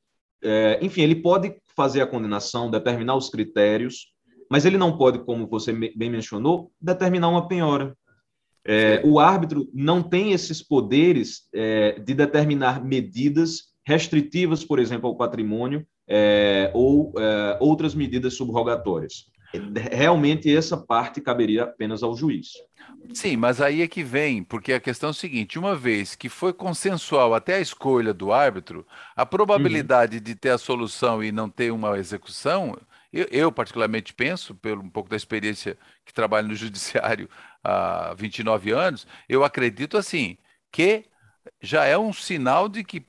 é, 0.43 0.79
enfim, 0.81 1.01
ele 1.01 1.15
pode 1.15 1.55
fazer 1.75 2.01
a 2.01 2.07
condenação, 2.07 2.71
determinar 2.71 3.15
os 3.15 3.29
critérios, 3.29 4.13
mas 4.49 4.65
ele 4.65 4.77
não 4.77 4.97
pode, 4.97 5.19
como 5.19 5.47
você 5.47 5.73
bem 5.73 6.09
mencionou, 6.09 6.71
determinar 6.81 7.27
uma 7.27 7.47
penhora. 7.47 7.95
É, 8.67 9.01
o 9.05 9.19
árbitro 9.19 9.69
não 9.73 10.03
tem 10.03 10.33
esses 10.33 10.61
poderes 10.61 11.47
é, 11.53 11.99
de 11.99 12.13
determinar 12.13 12.83
medidas 12.83 13.67
restritivas, 13.85 14.63
por 14.63 14.77
exemplo, 14.77 15.07
ao 15.07 15.15
patrimônio 15.15 15.85
é, 16.07 16.69
ou 16.73 17.13
é, 17.17 17.57
outras 17.61 17.95
medidas 17.95 18.33
subrogatórias 18.33 19.25
realmente 19.91 20.53
essa 20.53 20.75
parte 20.75 21.21
caberia 21.21 21.63
apenas 21.63 22.03
ao 22.03 22.15
juiz. 22.15 22.49
Sim, 23.13 23.37
mas 23.37 23.61
aí 23.61 23.81
é 23.81 23.87
que 23.87 24.03
vem, 24.03 24.43
porque 24.43 24.73
a 24.73 24.79
questão 24.79 25.09
é 25.09 25.11
a 25.11 25.13
seguinte: 25.13 25.57
uma 25.57 25.75
vez 25.75 26.15
que 26.15 26.29
foi 26.29 26.51
consensual 26.51 27.33
até 27.33 27.55
a 27.55 27.61
escolha 27.61 28.13
do 28.13 28.31
árbitro, 28.31 28.85
a 29.15 29.25
probabilidade 29.25 30.17
uhum. 30.17 30.23
de 30.23 30.35
ter 30.35 30.49
a 30.49 30.57
solução 30.57 31.23
e 31.23 31.31
não 31.31 31.49
ter 31.49 31.71
uma 31.71 31.97
execução, 31.97 32.77
eu, 33.11 33.27
eu, 33.31 33.51
particularmente 33.51 34.13
penso, 34.13 34.53
pelo 34.53 34.81
um 34.81 34.89
pouco 34.89 35.09
da 35.09 35.15
experiência 35.15 35.77
que 36.05 36.13
trabalho 36.13 36.49
no 36.49 36.55
judiciário 36.55 37.29
há 37.67 38.13
29 38.13 38.71
anos, 38.71 39.05
eu 39.27 39.43
acredito 39.43 39.97
assim, 39.97 40.37
que 40.71 41.05
já 41.61 41.83
é 41.85 41.97
um 41.97 42.13
sinal 42.13 42.69
de 42.69 42.83
que 42.83 43.05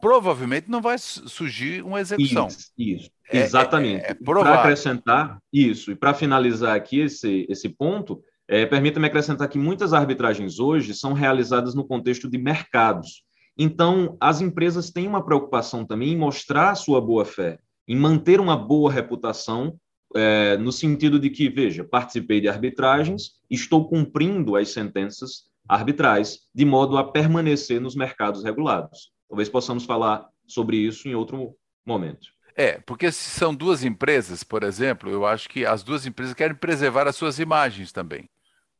provavelmente 0.00 0.70
não 0.70 0.80
vai 0.80 0.96
surgir 0.98 1.82
uma 1.82 2.00
execução. 2.00 2.46
Isso, 2.46 2.72
isso. 2.78 3.10
É, 3.30 3.40
exatamente. 3.40 4.04
É, 4.04 4.10
é 4.10 4.14
para 4.14 4.60
acrescentar 4.60 5.38
isso, 5.52 5.90
e 5.90 5.96
para 5.96 6.14
finalizar 6.14 6.74
aqui 6.74 7.00
esse, 7.00 7.46
esse 7.48 7.68
ponto, 7.68 8.22
é, 8.48 8.64
permita-me 8.64 9.06
acrescentar 9.06 9.48
que 9.48 9.58
muitas 9.58 9.92
arbitragens 9.92 10.58
hoje 10.58 10.94
são 10.94 11.12
realizadas 11.12 11.74
no 11.74 11.84
contexto 11.84 12.30
de 12.30 12.38
mercados. 12.38 13.22
Então, 13.58 14.16
as 14.20 14.40
empresas 14.40 14.90
têm 14.90 15.06
uma 15.06 15.24
preocupação 15.24 15.84
também 15.84 16.12
em 16.12 16.16
mostrar 16.16 16.70
a 16.70 16.74
sua 16.74 17.00
boa-fé, 17.00 17.58
em 17.86 17.96
manter 17.96 18.40
uma 18.40 18.56
boa 18.56 18.90
reputação, 18.90 19.76
é, 20.14 20.56
no 20.56 20.72
sentido 20.72 21.18
de 21.18 21.30
que, 21.30 21.48
veja, 21.48 21.84
participei 21.84 22.40
de 22.40 22.48
arbitragens, 22.48 23.32
estou 23.50 23.88
cumprindo 23.88 24.56
as 24.56 24.70
sentenças 24.70 25.48
arbitrais, 25.68 26.40
de 26.54 26.64
modo 26.64 26.96
a 26.96 27.04
permanecer 27.10 27.80
nos 27.80 27.94
mercados 27.94 28.42
regulados. 28.42 29.12
Talvez 29.28 29.48
possamos 29.48 29.84
falar 29.84 30.26
sobre 30.46 30.78
isso 30.78 31.08
em 31.08 31.14
outro 31.14 31.54
momento. 31.84 32.28
É, 32.56 32.80
porque 32.80 33.12
se 33.12 33.30
são 33.30 33.54
duas 33.54 33.84
empresas, 33.84 34.42
por 34.42 34.64
exemplo, 34.64 35.10
eu 35.10 35.24
acho 35.24 35.48
que 35.48 35.64
as 35.64 35.82
duas 35.82 36.06
empresas 36.06 36.34
querem 36.34 36.56
preservar 36.56 37.06
as 37.06 37.14
suas 37.14 37.38
imagens 37.38 37.92
também. 37.92 38.28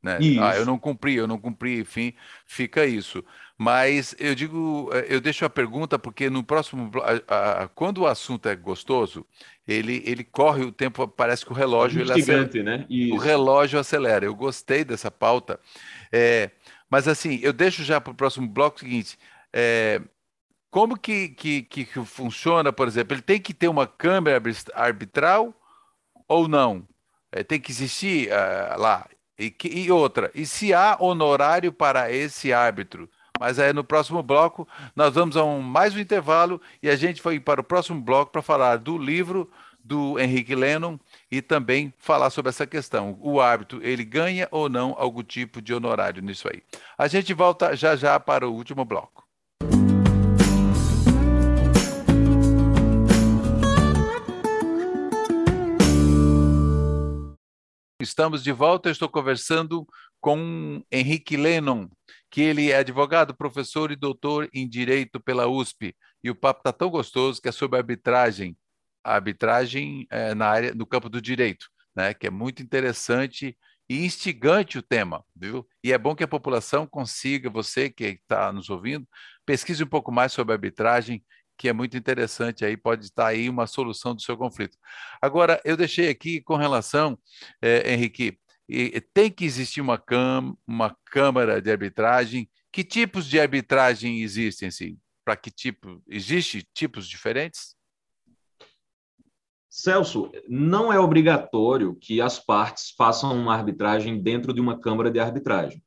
Né? 0.02 0.18
Ah, 0.40 0.56
eu 0.56 0.64
não 0.64 0.78
cumpri, 0.78 1.16
eu 1.16 1.26
não 1.26 1.38
cumpri, 1.38 1.80
enfim, 1.80 2.14
fica 2.46 2.86
isso. 2.86 3.24
Mas 3.56 4.14
eu 4.20 4.34
digo, 4.34 4.88
eh, 4.92 5.06
eu 5.08 5.20
deixo 5.20 5.44
a 5.44 5.50
pergunta 5.50 5.98
porque 5.98 6.30
no 6.30 6.44
próximo, 6.44 6.90
a, 7.26 7.64
a, 7.64 7.68
quando 7.68 7.98
o 7.98 8.06
assunto 8.06 8.48
é 8.48 8.54
gostoso, 8.54 9.26
ele, 9.66 10.00
ele 10.06 10.22
corre 10.22 10.64
o 10.64 10.70
tempo, 10.70 11.08
parece 11.08 11.44
que 11.44 11.50
o 11.50 11.54
relógio 11.54 12.00
ele 12.00 12.12
acelera, 12.12 12.62
né? 12.62 12.86
Isso. 12.88 13.14
O 13.14 13.18
relógio 13.18 13.80
acelera. 13.80 14.24
Eu 14.24 14.34
gostei 14.36 14.84
dessa 14.84 15.10
pauta, 15.10 15.58
é, 16.12 16.52
mas 16.88 17.08
assim, 17.08 17.40
eu 17.42 17.52
deixo 17.52 17.82
já 17.82 18.00
para 18.00 18.12
o 18.12 18.16
próximo 18.16 18.46
bloco 18.46 18.76
o 18.76 18.80
seguinte: 18.80 19.18
é, 19.52 20.00
como 20.70 20.96
que, 20.98 21.30
que, 21.30 21.62
que, 21.62 21.84
funciona, 22.04 22.72
por 22.72 22.86
exemplo? 22.86 23.14
Ele 23.14 23.22
tem 23.22 23.40
que 23.40 23.52
ter 23.54 23.68
uma 23.68 23.86
câmera 23.86 24.40
arbitral 24.74 25.54
ou 26.28 26.46
não? 26.46 26.86
É, 27.32 27.42
tem 27.42 27.60
que 27.60 27.70
existir 27.70 28.28
uh, 28.28 28.80
lá. 28.80 29.08
E, 29.38 29.50
que, 29.50 29.68
e, 29.68 29.90
outra, 29.90 30.30
e 30.34 30.44
se 30.44 30.74
há 30.74 30.96
honorário 30.98 31.72
para 31.72 32.10
esse 32.10 32.52
árbitro? 32.52 33.08
Mas 33.38 33.58
aí 33.58 33.72
no 33.72 33.84
próximo 33.84 34.22
bloco 34.22 34.66
nós 34.96 35.14
vamos 35.14 35.36
a 35.36 35.44
um, 35.44 35.62
mais 35.62 35.94
um 35.94 36.00
intervalo 36.00 36.60
e 36.82 36.90
a 36.90 36.96
gente 36.96 37.22
vai 37.22 37.38
para 37.38 37.60
o 37.60 37.64
próximo 37.64 38.00
bloco 38.00 38.32
para 38.32 38.42
falar 38.42 38.76
do 38.78 38.98
livro 38.98 39.48
do 39.82 40.18
Henrique 40.18 40.54
Lennon 40.54 40.98
e 41.30 41.40
também 41.40 41.94
falar 41.98 42.30
sobre 42.30 42.50
essa 42.50 42.66
questão. 42.66 43.16
O 43.22 43.40
árbitro, 43.40 43.80
ele 43.82 44.04
ganha 44.04 44.48
ou 44.50 44.68
não 44.68 44.94
algum 44.98 45.22
tipo 45.22 45.62
de 45.62 45.72
honorário 45.72 46.20
nisso 46.20 46.48
aí? 46.52 46.62
A 46.96 47.06
gente 47.06 47.32
volta 47.32 47.74
já 47.76 47.94
já 47.96 48.18
para 48.18 48.46
o 48.46 48.52
último 48.52 48.84
bloco. 48.84 49.17
Estamos 58.00 58.44
de 58.44 58.52
volta. 58.52 58.90
Estou 58.90 59.08
conversando 59.08 59.84
com 60.20 60.84
Henrique 60.90 61.36
Lennon, 61.36 61.88
que 62.30 62.40
ele 62.40 62.70
é 62.70 62.76
advogado, 62.76 63.34
professor 63.36 63.90
e 63.90 63.96
doutor 63.96 64.48
em 64.54 64.68
Direito 64.68 65.18
pela 65.18 65.48
USP. 65.48 65.96
E 66.22 66.30
o 66.30 66.34
papo 66.34 66.60
está 66.60 66.72
tão 66.72 66.90
gostoso 66.90 67.42
que 67.42 67.48
é 67.48 67.52
sobre 67.52 67.76
arbitragem, 67.76 68.56
a 69.02 69.14
arbitragem 69.14 70.06
é, 70.10 70.32
na 70.32 70.46
área, 70.46 70.74
no 70.76 70.86
campo 70.86 71.08
do 71.08 71.20
direito, 71.20 71.66
né? 71.94 72.14
que 72.14 72.28
é 72.28 72.30
muito 72.30 72.62
interessante 72.62 73.58
e 73.88 74.04
instigante 74.04 74.78
o 74.78 74.82
tema, 74.82 75.24
viu? 75.34 75.66
E 75.82 75.92
é 75.92 75.98
bom 75.98 76.14
que 76.14 76.22
a 76.22 76.28
população 76.28 76.86
consiga, 76.86 77.50
você 77.50 77.90
que 77.90 78.04
está 78.04 78.52
nos 78.52 78.70
ouvindo, 78.70 79.08
pesquise 79.44 79.82
um 79.82 79.88
pouco 79.88 80.12
mais 80.12 80.32
sobre 80.32 80.52
arbitragem, 80.52 81.24
que 81.58 81.68
é 81.68 81.72
muito 81.72 81.96
interessante 81.96 82.64
aí, 82.64 82.76
pode 82.76 83.06
estar 83.06 83.26
aí 83.26 83.50
uma 83.50 83.66
solução 83.66 84.14
do 84.14 84.22
seu 84.22 84.36
conflito. 84.36 84.78
Agora, 85.20 85.60
eu 85.64 85.76
deixei 85.76 86.08
aqui 86.08 86.40
com 86.40 86.56
relação, 86.56 87.18
é, 87.60 87.92
Henrique, 87.92 88.38
e 88.68 89.00
tem 89.00 89.30
que 89.30 89.44
existir 89.44 89.80
uma, 89.80 89.98
cam 89.98 90.56
uma 90.66 90.96
câmara 91.06 91.60
de 91.60 91.70
arbitragem. 91.70 92.48
Que 92.70 92.84
tipos 92.84 93.26
de 93.26 93.40
arbitragem 93.40 94.20
existem? 94.20 94.68
Assim? 94.68 94.98
Para 95.24 95.36
que 95.36 95.50
tipo? 95.50 96.02
Existem 96.06 96.62
tipos 96.74 97.08
diferentes? 97.08 97.74
Celso, 99.70 100.30
não 100.48 100.92
é 100.92 101.00
obrigatório 101.00 101.94
que 101.94 102.20
as 102.20 102.38
partes 102.38 102.90
façam 102.96 103.34
uma 103.34 103.54
arbitragem 103.54 104.22
dentro 104.22 104.52
de 104.52 104.60
uma 104.60 104.78
câmara 104.78 105.10
de 105.10 105.18
arbitragem. 105.18 105.82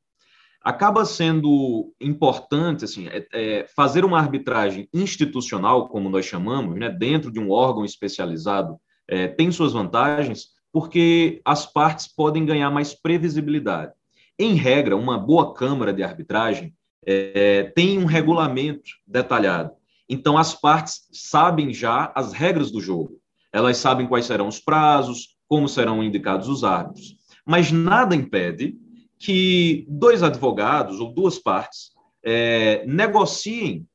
Acaba 0.64 1.04
sendo 1.04 1.92
importante 2.00 2.84
assim, 2.84 3.08
é, 3.08 3.26
é, 3.32 3.66
fazer 3.74 4.04
uma 4.04 4.18
arbitragem 4.18 4.88
institucional, 4.94 5.88
como 5.88 6.08
nós 6.08 6.24
chamamos, 6.24 6.78
né, 6.78 6.88
dentro 6.88 7.32
de 7.32 7.40
um 7.40 7.50
órgão 7.50 7.84
especializado, 7.84 8.76
é, 9.08 9.26
tem 9.26 9.50
suas 9.50 9.72
vantagens, 9.72 10.48
porque 10.72 11.40
as 11.44 11.66
partes 11.66 12.06
podem 12.06 12.46
ganhar 12.46 12.70
mais 12.70 12.94
previsibilidade. 12.94 13.92
Em 14.38 14.54
regra, 14.54 14.96
uma 14.96 15.18
boa 15.18 15.52
câmara 15.52 15.92
de 15.92 16.02
arbitragem 16.02 16.72
é, 17.04 17.64
tem 17.74 17.98
um 17.98 18.04
regulamento 18.04 18.90
detalhado. 19.06 19.72
Então, 20.08 20.38
as 20.38 20.54
partes 20.54 21.08
sabem 21.12 21.72
já 21.72 22.12
as 22.14 22.32
regras 22.32 22.70
do 22.70 22.80
jogo. 22.80 23.18
Elas 23.52 23.76
sabem 23.76 24.06
quais 24.06 24.26
serão 24.26 24.48
os 24.48 24.60
prazos, 24.60 25.36
como 25.48 25.68
serão 25.68 26.02
indicados 26.02 26.48
os 26.48 26.64
árbitros. 26.64 27.16
Mas 27.46 27.70
nada 27.72 28.14
impede 28.14 28.76
que 29.22 29.86
dois 29.88 30.20
advogados 30.20 30.98
ou 30.98 31.14
duas 31.14 31.38
partes 31.38 31.92
é, 32.24 32.84
negociem 32.86 33.86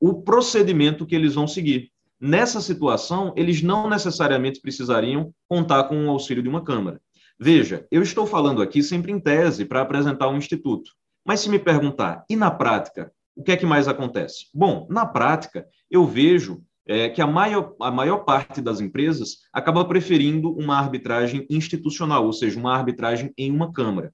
o 0.00 0.20
procedimento 0.22 1.06
que 1.06 1.14
eles 1.14 1.36
vão 1.36 1.46
seguir. 1.46 1.92
Nessa 2.20 2.60
situação, 2.60 3.32
eles 3.36 3.62
não 3.62 3.88
necessariamente 3.88 4.60
precisariam 4.60 5.32
contar 5.48 5.84
com 5.84 6.06
o 6.06 6.10
auxílio 6.10 6.42
de 6.42 6.48
uma 6.48 6.64
Câmara. 6.64 7.00
Veja, 7.38 7.86
eu 7.88 8.02
estou 8.02 8.26
falando 8.26 8.60
aqui 8.60 8.82
sempre 8.82 9.12
em 9.12 9.20
tese 9.20 9.64
para 9.64 9.80
apresentar 9.80 10.28
um 10.28 10.36
instituto. 10.36 10.90
Mas 11.24 11.38
se 11.38 11.48
me 11.48 11.60
perguntar, 11.60 12.24
e 12.28 12.34
na 12.34 12.50
prática, 12.50 13.12
o 13.36 13.44
que 13.44 13.52
é 13.52 13.56
que 13.56 13.66
mais 13.66 13.86
acontece? 13.86 14.46
Bom, 14.52 14.88
na 14.90 15.06
prática, 15.06 15.64
eu 15.88 16.04
vejo 16.04 16.60
é, 16.84 17.08
que 17.08 17.22
a 17.22 17.28
maior, 17.28 17.76
a 17.80 17.92
maior 17.92 18.24
parte 18.24 18.60
das 18.60 18.80
empresas 18.80 19.36
acaba 19.52 19.84
preferindo 19.84 20.50
uma 20.50 20.76
arbitragem 20.76 21.46
institucional, 21.48 22.26
ou 22.26 22.32
seja, 22.32 22.58
uma 22.58 22.74
arbitragem 22.74 23.32
em 23.38 23.52
uma 23.52 23.72
Câmara. 23.72 24.12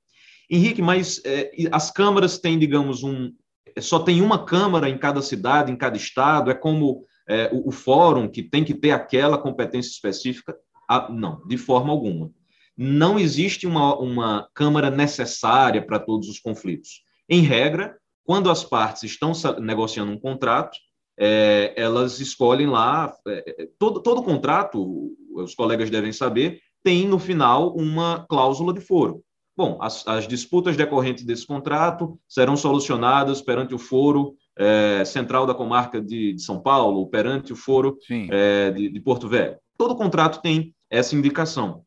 Henrique, 0.50 0.82
mas 0.82 1.20
é, 1.24 1.50
as 1.72 1.90
câmaras 1.90 2.38
têm, 2.38 2.58
digamos, 2.58 3.02
um. 3.02 3.32
Só 3.80 3.98
tem 3.98 4.20
uma 4.20 4.44
Câmara 4.44 4.88
em 4.88 4.98
cada 4.98 5.20
cidade, 5.20 5.72
em 5.72 5.76
cada 5.76 5.96
estado, 5.96 6.50
é 6.50 6.54
como 6.54 7.04
é, 7.28 7.50
o, 7.52 7.68
o, 7.68 7.72
fórum 7.72 8.28
que 8.28 8.42
tem 8.42 8.62
que 8.62 8.74
ter 8.74 8.92
aquela 8.92 9.38
competência 9.38 9.90
específica? 9.90 10.56
Ah, 10.88 11.08
não, 11.10 11.44
de 11.46 11.56
forma 11.56 11.90
alguma. 11.92 12.30
Não 12.76 13.18
existe 13.18 13.66
uma, 13.66 13.96
uma 13.98 14.48
Câmara 14.54 14.90
necessária 14.90 15.84
para 15.84 15.98
todos 15.98 16.28
os 16.28 16.38
conflitos. 16.38 17.02
Em 17.28 17.40
regra, 17.40 17.96
quando 18.24 18.50
as 18.50 18.64
partes 18.64 19.02
estão 19.04 19.32
negociando 19.60 20.12
um 20.12 20.18
contrato, 20.18 20.76
é, 21.18 21.72
elas 21.76 22.20
escolhem 22.20 22.66
lá, 22.66 23.14
é, 23.26 23.62
é, 23.62 23.68
todo, 23.78 24.00
todo 24.00 24.22
contrato, 24.22 25.14
os 25.34 25.54
colegas 25.54 25.90
devem 25.90 26.12
saber, 26.12 26.60
tem 26.82 27.06
no 27.06 27.18
final 27.18 27.74
uma 27.74 28.26
cláusula 28.28 28.72
de 28.72 28.80
foro. 28.80 29.22
Bom, 29.56 29.78
as, 29.80 30.06
as 30.06 30.26
disputas 30.26 30.76
decorrentes 30.76 31.24
desse 31.24 31.46
contrato 31.46 32.18
serão 32.28 32.56
solucionadas 32.56 33.40
perante 33.40 33.74
o 33.74 33.78
foro 33.78 34.34
é, 34.56 35.04
central 35.04 35.46
da 35.46 35.54
comarca 35.54 36.00
de, 36.00 36.32
de, 36.32 36.42
São 36.42 36.60
Paulo, 36.60 37.08
perante 37.08 37.52
o 37.52 37.56
foro 37.56 37.96
é, 38.30 38.70
de, 38.70 38.88
de 38.88 39.00
Porto 39.00 39.28
Velho. 39.28 39.56
Todo 39.78 39.96
contrato 39.96 40.42
tem 40.42 40.74
essa 40.90 41.14
indicação. 41.14 41.82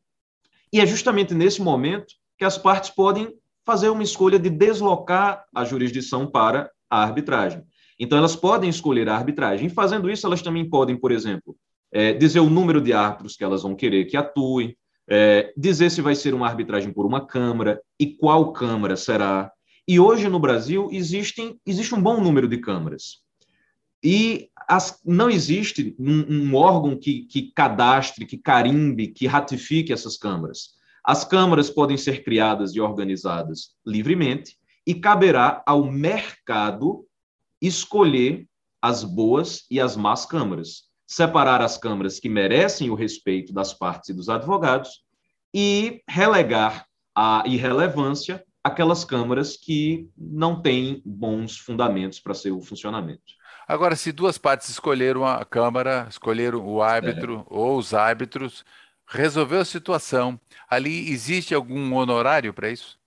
E 0.72 0.80
é 0.80 0.86
justamente 0.86 1.34
nesse 1.34 1.60
momento 1.60 2.14
que 2.38 2.44
as 2.44 2.56
partes 2.56 2.90
podem 2.90 3.34
fazer 3.66 3.90
uma 3.90 4.02
escolha 4.02 4.38
de 4.38 4.48
deslocar 4.48 5.44
a 5.54 5.64
jurisdição 5.64 6.26
para 6.26 6.70
a 6.88 7.02
arbitragem. 7.02 7.62
Então, 7.98 8.16
elas 8.16 8.36
podem 8.36 8.70
escolher 8.70 9.08
a 9.08 9.16
arbitragem. 9.16 9.66
E 9.66 9.70
fazendo 9.70 10.08
isso, 10.08 10.26
elas 10.26 10.40
também 10.40 10.68
podem, 10.68 10.96
por 10.96 11.10
exemplo, 11.10 11.56
é, 11.92 12.12
dizer 12.12 12.40
o 12.40 12.48
número 12.48 12.80
de 12.80 12.92
árbitros 12.92 13.36
que 13.36 13.44
elas 13.44 13.62
vão 13.62 13.74
querer 13.74 14.04
que 14.04 14.16
atuem, 14.16 14.76
é, 15.08 15.52
dizer 15.56 15.90
se 15.90 16.02
vai 16.02 16.14
ser 16.14 16.34
uma 16.34 16.46
arbitragem 16.46 16.92
por 16.92 17.06
uma 17.06 17.26
Câmara 17.26 17.80
e 17.98 18.06
qual 18.06 18.52
Câmara 18.52 18.96
será. 18.96 19.50
E 19.86 19.98
hoje 19.98 20.28
no 20.28 20.38
Brasil 20.38 20.88
existem, 20.92 21.58
existe 21.66 21.94
um 21.94 22.02
bom 22.02 22.20
número 22.20 22.46
de 22.46 22.58
câmaras. 22.58 23.22
E 24.04 24.50
as, 24.68 25.00
não 25.04 25.30
existe 25.30 25.96
um, 25.98 26.50
um 26.50 26.54
órgão 26.54 26.96
que, 26.96 27.22
que 27.24 27.50
cadastre, 27.52 28.26
que 28.26 28.36
carimbe, 28.36 29.08
que 29.08 29.26
ratifique 29.26 29.92
essas 29.92 30.16
câmaras. 30.16 30.76
As 31.02 31.24
câmaras 31.24 31.70
podem 31.70 31.96
ser 31.96 32.22
criadas 32.22 32.74
e 32.74 32.80
organizadas 32.80 33.70
livremente 33.86 34.56
e 34.86 34.94
caberá 34.94 35.62
ao 35.66 35.90
mercado 35.90 37.06
escolher 37.60 38.46
as 38.80 39.02
boas 39.02 39.64
e 39.70 39.80
as 39.80 39.96
más 39.96 40.24
câmaras, 40.24 40.87
separar 41.08 41.62
as 41.62 41.78
câmaras 41.78 42.20
que 42.20 42.28
merecem 42.28 42.90
o 42.90 42.94
respeito 42.94 43.50
das 43.50 43.72
partes 43.72 44.10
e 44.10 44.14
dos 44.14 44.28
advogados 44.28 45.02
e 45.54 46.02
relegar 46.06 46.86
a 47.16 47.42
irrelevância 47.46 48.44
aquelas 48.62 49.06
câmaras 49.06 49.56
que 49.56 50.06
não 50.14 50.60
têm 50.60 51.00
bons 51.06 51.56
fundamentos 51.56 52.20
para 52.20 52.34
seu 52.34 52.60
funcionamento. 52.60 53.22
Agora, 53.66 53.96
se 53.96 54.12
duas 54.12 54.36
partes 54.36 54.68
escolheram 54.68 55.24
a 55.24 55.44
Câmara, 55.46 56.06
escolheram 56.10 56.66
o 56.66 56.82
árbitro 56.82 57.40
é. 57.40 57.44
ou 57.46 57.78
os 57.78 57.94
árbitros, 57.94 58.62
resolveu 59.06 59.60
a 59.60 59.64
situação, 59.64 60.38
ali 60.68 61.10
existe 61.10 61.54
algum 61.54 61.94
honorário 61.94 62.52
para 62.52 62.70
isso? 62.70 62.98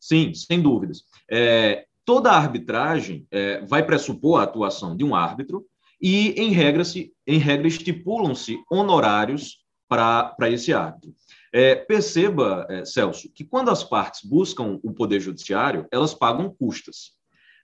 Sim, 0.00 0.32
sem 0.32 0.62
dúvidas. 0.62 1.04
É, 1.30 1.84
toda 2.04 2.30
a 2.30 2.36
arbitragem 2.36 3.26
é, 3.30 3.60
vai 3.66 3.84
pressupor 3.84 4.40
a 4.40 4.44
atuação 4.44 4.96
de 4.96 5.04
um 5.04 5.14
árbitro 5.14 5.66
e, 6.02 6.30
em 6.30 6.50
regra, 6.50 6.84
se, 6.84 7.12
em 7.24 7.38
regra 7.38 7.68
estipulam-se 7.68 8.58
honorários 8.68 9.58
para 9.88 10.50
esse 10.50 10.72
árbitro. 10.72 11.14
É, 11.52 11.74
perceba, 11.74 12.66
é, 12.68 12.84
Celso, 12.84 13.30
que 13.32 13.44
quando 13.44 13.70
as 13.70 13.84
partes 13.84 14.28
buscam 14.28 14.80
o 14.82 14.92
Poder 14.92 15.20
Judiciário, 15.20 15.86
elas 15.92 16.12
pagam 16.12 16.52
custas. 16.58 17.12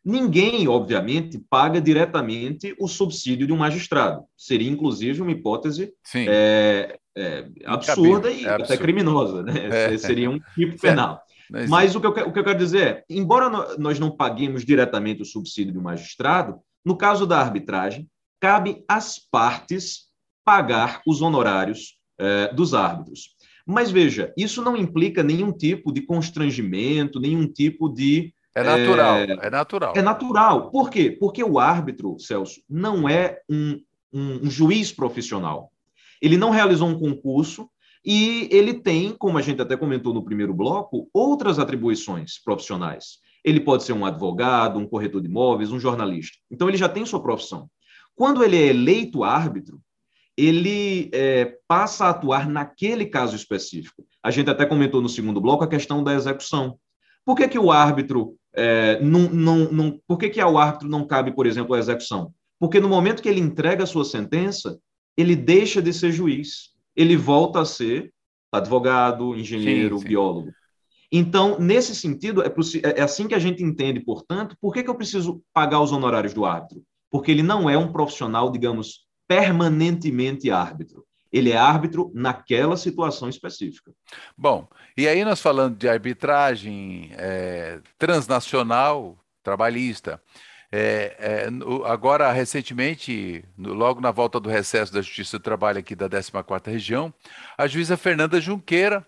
Ninguém, 0.04 0.68
obviamente, 0.68 1.42
paga 1.50 1.80
diretamente 1.80 2.74
o 2.78 2.86
subsídio 2.86 3.46
de 3.46 3.52
um 3.52 3.56
magistrado. 3.56 4.24
Seria, 4.36 4.70
inclusive, 4.70 5.20
uma 5.20 5.32
hipótese 5.32 5.92
é, 6.14 6.98
é, 7.16 7.48
absurda 7.64 8.30
e 8.30 8.44
é 8.44 8.50
até 8.50 8.76
criminosa. 8.76 9.42
Né? 9.42 9.92
É. 9.92 9.98
Seria 9.98 10.30
um 10.30 10.38
tipo 10.54 10.80
penal. 10.80 11.20
Mas, 11.68 11.96
o, 11.96 12.00
que 12.00 12.06
eu, 12.06 12.10
o 12.10 12.32
que 12.32 12.38
eu 12.38 12.44
quero 12.44 12.58
dizer 12.58 12.86
é, 12.86 13.04
embora 13.08 13.76
nós 13.78 13.98
não 13.98 14.10
paguemos 14.10 14.64
diretamente 14.64 15.22
o 15.22 15.26
subsídio 15.26 15.72
do 15.72 15.82
magistrado, 15.82 16.60
no 16.84 16.96
caso 16.96 17.26
da 17.26 17.40
arbitragem, 17.40 18.06
cabe 18.40 18.84
às 18.88 19.18
partes 19.18 20.08
pagar 20.44 21.02
os 21.06 21.20
honorários 21.20 21.98
eh, 22.18 22.52
dos 22.54 22.74
árbitros. 22.74 23.36
Mas 23.66 23.90
veja, 23.90 24.32
isso 24.36 24.62
não 24.62 24.76
implica 24.76 25.22
nenhum 25.22 25.52
tipo 25.52 25.92
de 25.92 26.00
constrangimento, 26.00 27.20
nenhum 27.20 27.46
tipo 27.46 27.88
de. 27.88 28.32
É 28.54 28.62
natural, 28.62 29.16
é, 29.16 29.24
é 29.24 29.50
natural. 29.50 29.92
É 29.96 30.02
natural. 30.02 30.70
Por 30.70 30.90
quê? 30.90 31.10
Porque 31.10 31.44
o 31.44 31.58
árbitro, 31.58 32.18
Celso, 32.18 32.62
não 32.68 33.08
é 33.08 33.40
um, 33.48 33.78
um, 34.12 34.46
um 34.46 34.50
juiz 34.50 34.90
profissional. 34.90 35.70
Ele 36.20 36.38
não 36.38 36.50
realizou 36.50 36.88
um 36.88 36.98
concurso, 36.98 37.68
e 38.04 38.48
ele 38.50 38.74
tem, 38.74 39.12
como 39.12 39.36
a 39.36 39.42
gente 39.42 39.60
até 39.60 39.76
comentou 39.76 40.14
no 40.14 40.24
primeiro 40.24 40.54
bloco, 40.54 41.08
outras 41.12 41.58
atribuições 41.58 42.38
profissionais. 42.42 43.18
Ele 43.44 43.60
pode 43.60 43.84
ser 43.84 43.92
um 43.92 44.06
advogado, 44.06 44.78
um 44.78 44.86
corretor 44.86 45.20
de 45.20 45.28
imóveis, 45.28 45.70
um 45.70 45.78
jornalista. 45.78 46.38
Então, 46.50 46.68
ele 46.68 46.78
já 46.78 46.88
tem 46.88 47.04
sua 47.04 47.22
profissão. 47.22 47.68
Quando 48.18 48.44
ele 48.44 48.56
é 48.56 48.66
eleito 48.66 49.24
árbitro, 49.24 49.80
ele 50.36 51.08
é, 51.14 51.56
passa 51.66 52.06
a 52.06 52.10
atuar 52.10 52.48
naquele 52.48 53.06
caso 53.06 53.34
específico. 53.34 54.04
A 54.22 54.30
gente 54.30 54.50
até 54.50 54.66
comentou 54.66 55.00
no 55.00 55.08
segundo 55.08 55.40
bloco 55.40 55.64
a 55.64 55.68
questão 55.68 56.04
da 56.04 56.14
execução. 56.14 56.78
Por 57.24 57.34
que, 57.34 57.48
que 57.48 57.58
o 57.58 57.72
árbitro 57.72 58.36
é, 58.54 59.00
não, 59.00 59.30
não, 59.30 59.72
não, 59.72 60.00
por 60.06 60.18
que, 60.18 60.28
que 60.28 60.40
ao 60.40 60.58
árbitro 60.58 60.88
não 60.88 61.06
cabe, 61.06 61.32
por 61.32 61.46
exemplo, 61.46 61.74
a 61.74 61.78
execução? 61.78 62.34
Porque 62.58 62.80
no 62.80 62.88
momento 62.88 63.22
que 63.22 63.28
ele 63.28 63.40
entrega 63.40 63.84
a 63.84 63.86
sua 63.86 64.04
sentença, 64.04 64.78
ele 65.16 65.34
deixa 65.34 65.80
de 65.80 65.92
ser 65.92 66.12
juiz 66.12 66.76
ele 66.98 67.16
volta 67.16 67.60
a 67.60 67.64
ser 67.64 68.12
advogado, 68.50 69.36
engenheiro, 69.36 69.98
sim, 69.98 70.02
sim. 70.02 70.08
biólogo. 70.08 70.50
Então, 71.12 71.56
nesse 71.60 71.94
sentido, 71.94 72.42
é, 72.42 72.48
é, 72.48 72.98
é, 72.98 73.02
assim 73.02 73.28
que 73.28 73.36
a 73.36 73.38
gente 73.38 73.62
entende, 73.62 74.00
portanto, 74.00 74.56
por 74.60 74.74
que, 74.74 74.82
que 74.82 74.90
eu 74.90 74.96
preciso 74.96 75.40
pagar 75.54 75.80
os 75.80 75.92
honorários 75.92 76.34
do 76.34 76.44
árbitro? 76.44 76.82
Porque 77.10 77.30
ele 77.30 77.42
não 77.42 77.68
é 77.68 77.76
um 77.76 77.92
profissional, 77.92 78.50
digamos, 78.50 79.06
permanentemente 79.26 80.50
árbitro. 80.50 81.04
Ele 81.30 81.50
é 81.50 81.56
árbitro 81.56 82.10
naquela 82.14 82.76
situação 82.76 83.28
específica. 83.28 83.92
Bom, 84.36 84.66
e 84.96 85.06
aí 85.06 85.24
nós 85.24 85.40
falando 85.40 85.76
de 85.76 85.88
arbitragem 85.88 87.10
é, 87.12 87.80
transnacional, 87.98 89.18
trabalhista, 89.42 90.20
É, 90.70 91.16
é, 91.18 91.48
agora, 91.86 92.30
recentemente, 92.30 93.42
logo 93.56 94.02
na 94.02 94.10
volta 94.10 94.38
do 94.38 94.50
recesso 94.50 94.92
da 94.92 95.00
Justiça 95.00 95.38
do 95.38 95.42
Trabalho 95.42 95.78
aqui 95.78 95.94
da 95.94 96.08
14ª 96.10 96.70
Região, 96.70 97.12
a 97.56 97.66
juíza 97.66 97.96
Fernanda 97.96 98.38
Junqueira, 98.38 99.06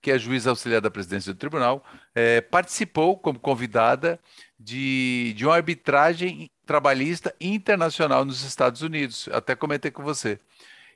que 0.00 0.10
é 0.10 0.18
juíza 0.18 0.48
auxiliar 0.48 0.80
da 0.80 0.90
presidência 0.90 1.32
do 1.34 1.38
tribunal, 1.38 1.84
é, 2.14 2.40
participou 2.40 3.16
como 3.16 3.38
convidada 3.38 4.20
de, 4.58 5.32
de 5.36 5.44
uma 5.46 5.54
arbitragem 5.54 6.50
trabalhista 6.66 7.34
internacional 7.40 8.24
nos 8.24 8.42
Estados 8.42 8.82
Unidos. 8.82 9.28
Até 9.32 9.54
comentei 9.54 9.90
com 9.90 10.02
você. 10.02 10.38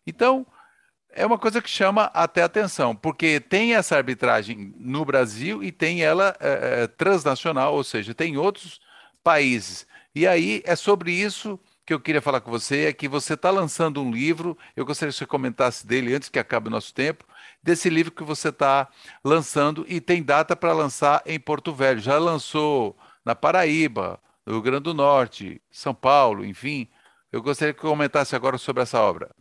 Então, 0.06 0.46
é 1.10 1.24
uma 1.24 1.38
coisa 1.38 1.62
que 1.62 1.70
chama 1.70 2.04
até 2.12 2.42
atenção, 2.42 2.94
porque 2.94 3.40
tem 3.40 3.74
essa 3.74 3.96
arbitragem 3.96 4.74
no 4.78 5.04
Brasil 5.04 5.64
e 5.64 5.72
tem 5.72 6.02
ela 6.02 6.36
é, 6.38 6.82
é, 6.82 6.86
transnacional, 6.86 7.74
ou 7.74 7.82
seja, 7.82 8.14
tem 8.14 8.36
outros 8.36 8.80
países. 9.24 9.86
E 10.14 10.26
aí 10.26 10.62
é 10.64 10.76
sobre 10.76 11.10
isso 11.12 11.58
que 11.86 11.94
eu 11.94 12.00
queria 12.00 12.20
falar 12.20 12.40
com 12.40 12.50
você, 12.50 12.86
é 12.86 12.92
que 12.92 13.08
você 13.08 13.34
está 13.34 13.50
lançando 13.50 14.02
um 14.02 14.10
livro, 14.10 14.58
eu 14.76 14.84
gostaria 14.84 15.12
que 15.12 15.18
você 15.18 15.26
comentasse 15.26 15.86
dele 15.86 16.14
antes 16.14 16.28
que 16.28 16.38
acabe 16.38 16.68
o 16.68 16.70
nosso 16.70 16.92
tempo, 16.92 17.24
desse 17.66 17.90
livro 17.90 18.12
que 18.12 18.22
você 18.22 18.50
está 18.50 18.88
lançando 19.24 19.84
e 19.88 20.00
tem 20.00 20.22
data 20.22 20.54
para 20.54 20.72
lançar 20.72 21.20
em 21.26 21.38
Porto 21.38 21.74
Velho. 21.74 21.98
Já 21.98 22.16
lançou 22.16 22.96
na 23.24 23.34
Paraíba, 23.34 24.20
no 24.46 24.52
Rio 24.54 24.62
Grande 24.62 24.84
do 24.84 24.94
Norte, 24.94 25.60
São 25.68 25.92
Paulo, 25.92 26.44
enfim. 26.44 26.88
Eu 27.32 27.42
gostaria 27.42 27.74
que 27.74 27.80
comentasse 27.80 28.36
agora 28.36 28.56
sobre 28.56 28.84
essa 28.84 29.00
obra. 29.00 29.34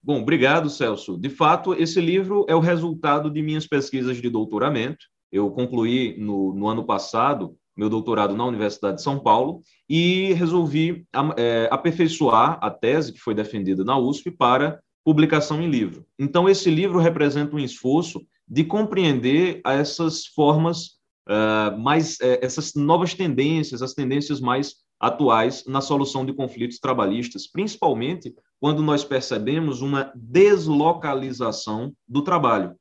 Bom, 0.00 0.22
obrigado, 0.22 0.70
Celso. 0.70 1.18
De 1.18 1.28
fato, 1.28 1.74
esse 1.74 2.00
livro 2.00 2.46
é 2.48 2.54
o 2.54 2.60
resultado 2.60 3.28
de 3.28 3.42
minhas 3.42 3.66
pesquisas 3.66 4.16
de 4.18 4.30
doutoramento. 4.30 5.06
Eu 5.30 5.50
concluí 5.50 6.16
no, 6.18 6.54
no 6.54 6.68
ano 6.68 6.84
passado 6.84 7.56
meu 7.76 7.88
doutorado 7.88 8.36
na 8.36 8.44
Universidade 8.44 8.96
de 8.96 9.02
São 9.02 9.18
Paulo 9.18 9.62
e 9.88 10.32
resolvi 10.34 11.06
é, 11.36 11.68
aperfeiçoar 11.70 12.58
a 12.62 12.70
tese 12.70 13.12
que 13.12 13.18
foi 13.18 13.34
defendida 13.34 13.82
na 13.82 13.98
USP 13.98 14.30
para 14.30 14.80
publicação 15.04 15.60
em 15.60 15.68
livro. 15.68 16.06
Então, 16.18 16.48
esse 16.48 16.70
livro 16.70 16.98
representa 16.98 17.54
um 17.54 17.58
esforço 17.58 18.20
de 18.48 18.64
compreender 18.64 19.60
essas 19.64 20.26
formas 20.26 20.98
uh, 21.28 21.78
mais, 21.78 22.14
uh, 22.16 22.38
essas 22.40 22.74
novas 22.74 23.14
tendências, 23.14 23.82
as 23.82 23.94
tendências 23.94 24.40
mais 24.40 24.76
atuais 25.00 25.64
na 25.66 25.80
solução 25.80 26.24
de 26.24 26.32
conflitos 26.32 26.78
trabalhistas, 26.78 27.48
principalmente 27.48 28.32
quando 28.60 28.82
nós 28.82 29.02
percebemos 29.02 29.82
uma 29.82 30.12
deslocalização 30.14 31.92
do 32.06 32.22
trabalho. 32.22 32.76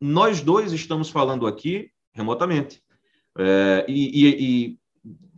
Nós 0.00 0.40
dois 0.40 0.72
estamos 0.72 1.10
falando 1.10 1.46
aqui 1.46 1.90
remotamente. 2.12 2.82
É, 3.38 3.86
e, 3.88 4.26
e, 4.26 4.76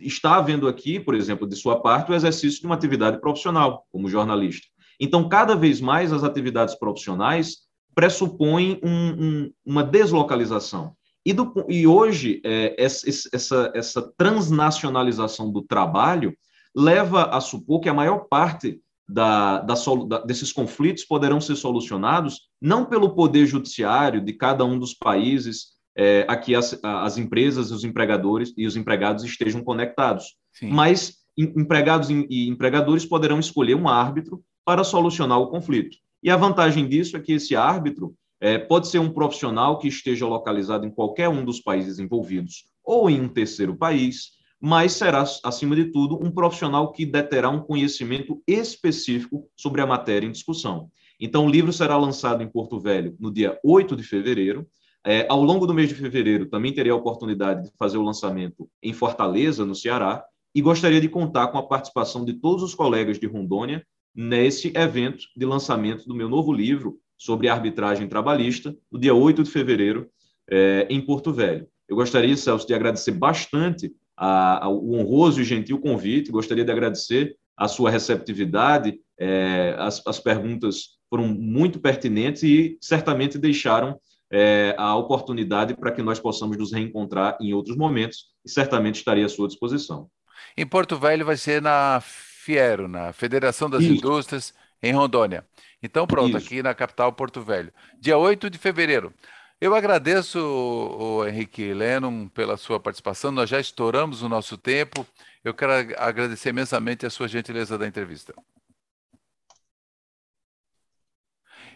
e, 0.00 0.06
está 0.06 0.36
havendo 0.36 0.66
aqui, 0.66 0.98
por 0.98 1.14
exemplo, 1.14 1.46
de 1.46 1.54
sua 1.54 1.80
parte, 1.80 2.10
o 2.10 2.14
exercício 2.14 2.60
de 2.60 2.66
uma 2.66 2.74
atividade 2.74 3.20
profissional, 3.20 3.86
como 3.92 4.08
jornalista. 4.08 4.66
Então, 5.02 5.28
cada 5.28 5.56
vez 5.56 5.80
mais 5.80 6.12
as 6.12 6.22
atividades 6.22 6.76
profissionais 6.76 7.56
pressupõem 7.92 8.80
um, 8.84 8.90
um, 8.90 9.52
uma 9.66 9.82
deslocalização. 9.82 10.94
E, 11.26 11.32
do, 11.32 11.52
e 11.68 11.88
hoje, 11.88 12.40
é, 12.44 12.76
essa, 12.78 13.72
essa 13.74 14.12
transnacionalização 14.16 15.50
do 15.50 15.60
trabalho 15.60 16.32
leva 16.72 17.24
a 17.24 17.40
supor 17.40 17.80
que 17.80 17.88
a 17.88 17.94
maior 17.94 18.28
parte 18.30 18.80
da, 19.08 19.58
da, 19.58 19.74
da, 20.08 20.18
desses 20.20 20.52
conflitos 20.52 21.04
poderão 21.04 21.40
ser 21.40 21.56
solucionados 21.56 22.42
não 22.60 22.84
pelo 22.84 23.10
poder 23.10 23.44
judiciário 23.44 24.24
de 24.24 24.32
cada 24.32 24.64
um 24.64 24.78
dos 24.78 24.94
países 24.94 25.72
é, 25.96 26.24
a 26.28 26.36
que 26.36 26.54
as, 26.54 26.78
as 26.80 27.18
empresas, 27.18 27.72
os 27.72 27.82
empregadores 27.82 28.54
e 28.56 28.68
os 28.68 28.76
empregados 28.76 29.24
estejam 29.24 29.64
conectados, 29.64 30.36
Sim. 30.52 30.70
mas 30.70 31.16
empregados 31.36 32.08
e 32.08 32.48
empregadores 32.48 33.04
poderão 33.04 33.40
escolher 33.40 33.74
um 33.74 33.88
árbitro 33.88 34.42
para 34.64 34.84
solucionar 34.84 35.38
o 35.38 35.48
conflito. 35.48 35.96
E 36.22 36.30
a 36.30 36.36
vantagem 36.36 36.88
disso 36.88 37.16
é 37.16 37.20
que 37.20 37.32
esse 37.32 37.56
árbitro 37.56 38.14
é, 38.40 38.58
pode 38.58 38.88
ser 38.88 38.98
um 38.98 39.12
profissional 39.12 39.78
que 39.78 39.88
esteja 39.88 40.26
localizado 40.26 40.86
em 40.86 40.90
qualquer 40.90 41.28
um 41.28 41.44
dos 41.44 41.60
países 41.60 41.98
envolvidos 41.98 42.64
ou 42.84 43.08
em 43.08 43.20
um 43.20 43.28
terceiro 43.28 43.76
país, 43.76 44.32
mas 44.60 44.92
será, 44.92 45.24
acima 45.44 45.76
de 45.76 45.86
tudo, 45.86 46.18
um 46.20 46.30
profissional 46.30 46.90
que 46.92 47.06
deterá 47.06 47.48
um 47.48 47.60
conhecimento 47.60 48.42
específico 48.46 49.48
sobre 49.56 49.80
a 49.80 49.86
matéria 49.86 50.26
em 50.26 50.32
discussão. 50.32 50.90
Então, 51.20 51.46
o 51.46 51.50
livro 51.50 51.72
será 51.72 51.96
lançado 51.96 52.42
em 52.42 52.48
Porto 52.48 52.80
Velho 52.80 53.16
no 53.18 53.32
dia 53.32 53.58
8 53.64 53.94
de 53.94 54.02
fevereiro. 54.02 54.66
É, 55.04 55.26
ao 55.28 55.42
longo 55.42 55.66
do 55.66 55.74
mês 55.74 55.88
de 55.88 55.94
fevereiro, 55.94 56.46
também 56.46 56.72
terei 56.72 56.90
a 56.90 56.96
oportunidade 56.96 57.64
de 57.64 57.70
fazer 57.76 57.98
o 57.98 58.02
lançamento 58.02 58.68
em 58.82 58.92
Fortaleza, 58.92 59.64
no 59.64 59.74
Ceará, 59.74 60.24
e 60.54 60.60
gostaria 60.60 61.00
de 61.00 61.08
contar 61.08 61.48
com 61.48 61.58
a 61.58 61.66
participação 61.66 62.24
de 62.24 62.34
todos 62.34 62.62
os 62.62 62.74
colegas 62.74 63.18
de 63.18 63.26
Rondônia 63.26 63.86
nesse 64.14 64.72
evento 64.74 65.24
de 65.36 65.46
lançamento 65.46 66.06
do 66.06 66.14
meu 66.14 66.28
novo 66.28 66.52
livro 66.52 66.98
sobre 67.16 67.48
arbitragem 67.48 68.08
trabalhista, 68.08 68.76
no 68.90 68.98
dia 68.98 69.14
8 69.14 69.44
de 69.44 69.50
fevereiro, 69.50 70.08
é, 70.50 70.86
em 70.90 71.00
Porto 71.00 71.32
Velho. 71.32 71.66
Eu 71.88 71.96
gostaria, 71.96 72.36
Celso, 72.36 72.66
de 72.66 72.74
agradecer 72.74 73.12
bastante 73.12 73.92
a, 74.16 74.64
a, 74.64 74.68
o 74.68 74.94
honroso 74.94 75.40
e 75.40 75.44
gentil 75.44 75.78
convite. 75.78 76.32
Gostaria 76.32 76.64
de 76.64 76.72
agradecer 76.72 77.36
a 77.56 77.68
sua 77.68 77.90
receptividade. 77.90 78.98
É, 79.18 79.74
as, 79.78 80.04
as, 80.06 80.18
perguntas 80.18 80.98
foram 81.08 81.28
muito 81.28 81.78
pertinentes 81.78 82.42
e 82.42 82.76
certamente 82.80 83.38
deixaram 83.38 84.00
é, 84.32 84.74
a 84.78 84.96
oportunidade 84.96 85.74
para 85.74 85.92
que 85.92 86.02
nós 86.02 86.18
possamos 86.18 86.56
nos 86.56 86.72
reencontrar 86.72 87.36
em 87.40 87.52
outros 87.52 87.76
momentos 87.76 88.26
e 88.44 88.50
certamente 88.50 88.96
estarei 88.96 89.22
à 89.22 89.28
sua 89.28 89.46
disposição. 89.46 90.08
Em 90.56 90.66
Porto 90.66 90.96
Velho 90.98 91.24
vai 91.24 91.36
ser 91.36 91.62
na 91.62 92.02
Fiero, 92.42 92.88
na 92.88 93.12
Federação 93.12 93.70
das 93.70 93.84
Isso. 93.84 93.94
Indústrias, 93.94 94.52
em 94.82 94.92
Rondônia. 94.92 95.46
Então, 95.80 96.08
pronto, 96.08 96.36
Isso. 96.36 96.44
aqui 96.44 96.60
na 96.60 96.74
capital 96.74 97.12
Porto 97.12 97.40
Velho. 97.40 97.72
Dia 98.00 98.18
8 98.18 98.50
de 98.50 98.58
fevereiro. 98.58 99.14
Eu 99.60 99.76
agradeço 99.76 100.40
o 100.40 101.24
Henrique 101.24 101.72
Lennon 101.72 102.26
pela 102.26 102.56
sua 102.56 102.80
participação. 102.80 103.30
Nós 103.30 103.48
já 103.48 103.60
estouramos 103.60 104.22
o 104.22 104.28
nosso 104.28 104.58
tempo. 104.58 105.06
Eu 105.44 105.54
quero 105.54 105.72
agradecer 105.96 106.48
imensamente 106.48 107.06
a 107.06 107.10
sua 107.10 107.28
gentileza 107.28 107.78
da 107.78 107.86
entrevista. 107.86 108.34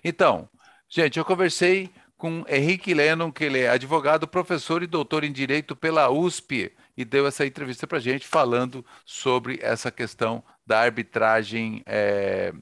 Então, 0.03 0.49
gente, 0.89 1.17
eu 1.17 1.25
conversei 1.25 1.93
com 2.17 2.45
Henrique 2.49 2.93
Lennon, 2.93 3.31
que 3.31 3.45
ele 3.45 3.61
é 3.61 3.69
advogado, 3.69 4.27
professor 4.27 4.83
e 4.83 4.89
doutor 4.89 5.23
em 5.23 5.31
Direito 5.31 5.77
pela 5.77 6.11
USP, 6.11 6.73
e 6.97 7.05
deu 7.05 7.25
essa 7.25 7.47
entrevista 7.47 7.87
para 7.87 7.99
a 7.99 8.01
gente 8.01 8.27
falando 8.27 8.85
sobre 9.05 9.61
essa 9.63 9.93
questão 9.93 10.43
da 10.67 10.81
arbitragem 10.81 11.83
é, 11.87 12.53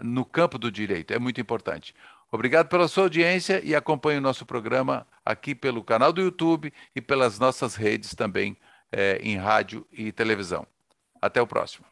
no 0.00 0.24
campo 0.24 0.58
do 0.58 0.70
direito. 0.70 1.12
É 1.12 1.18
muito 1.18 1.40
importante. 1.40 1.94
Obrigado 2.30 2.68
pela 2.68 2.88
sua 2.88 3.04
audiência 3.04 3.60
e 3.62 3.74
acompanhe 3.74 4.18
o 4.18 4.22
nosso 4.22 4.46
programa 4.46 5.06
aqui 5.24 5.54
pelo 5.54 5.84
canal 5.84 6.12
do 6.12 6.22
YouTube 6.22 6.72
e 6.96 7.00
pelas 7.00 7.38
nossas 7.38 7.74
redes 7.74 8.14
também 8.14 8.56
é, 8.90 9.18
em 9.22 9.36
rádio 9.36 9.86
e 9.92 10.10
televisão. 10.10 10.66
Até 11.20 11.42
o 11.42 11.46
próximo. 11.46 11.91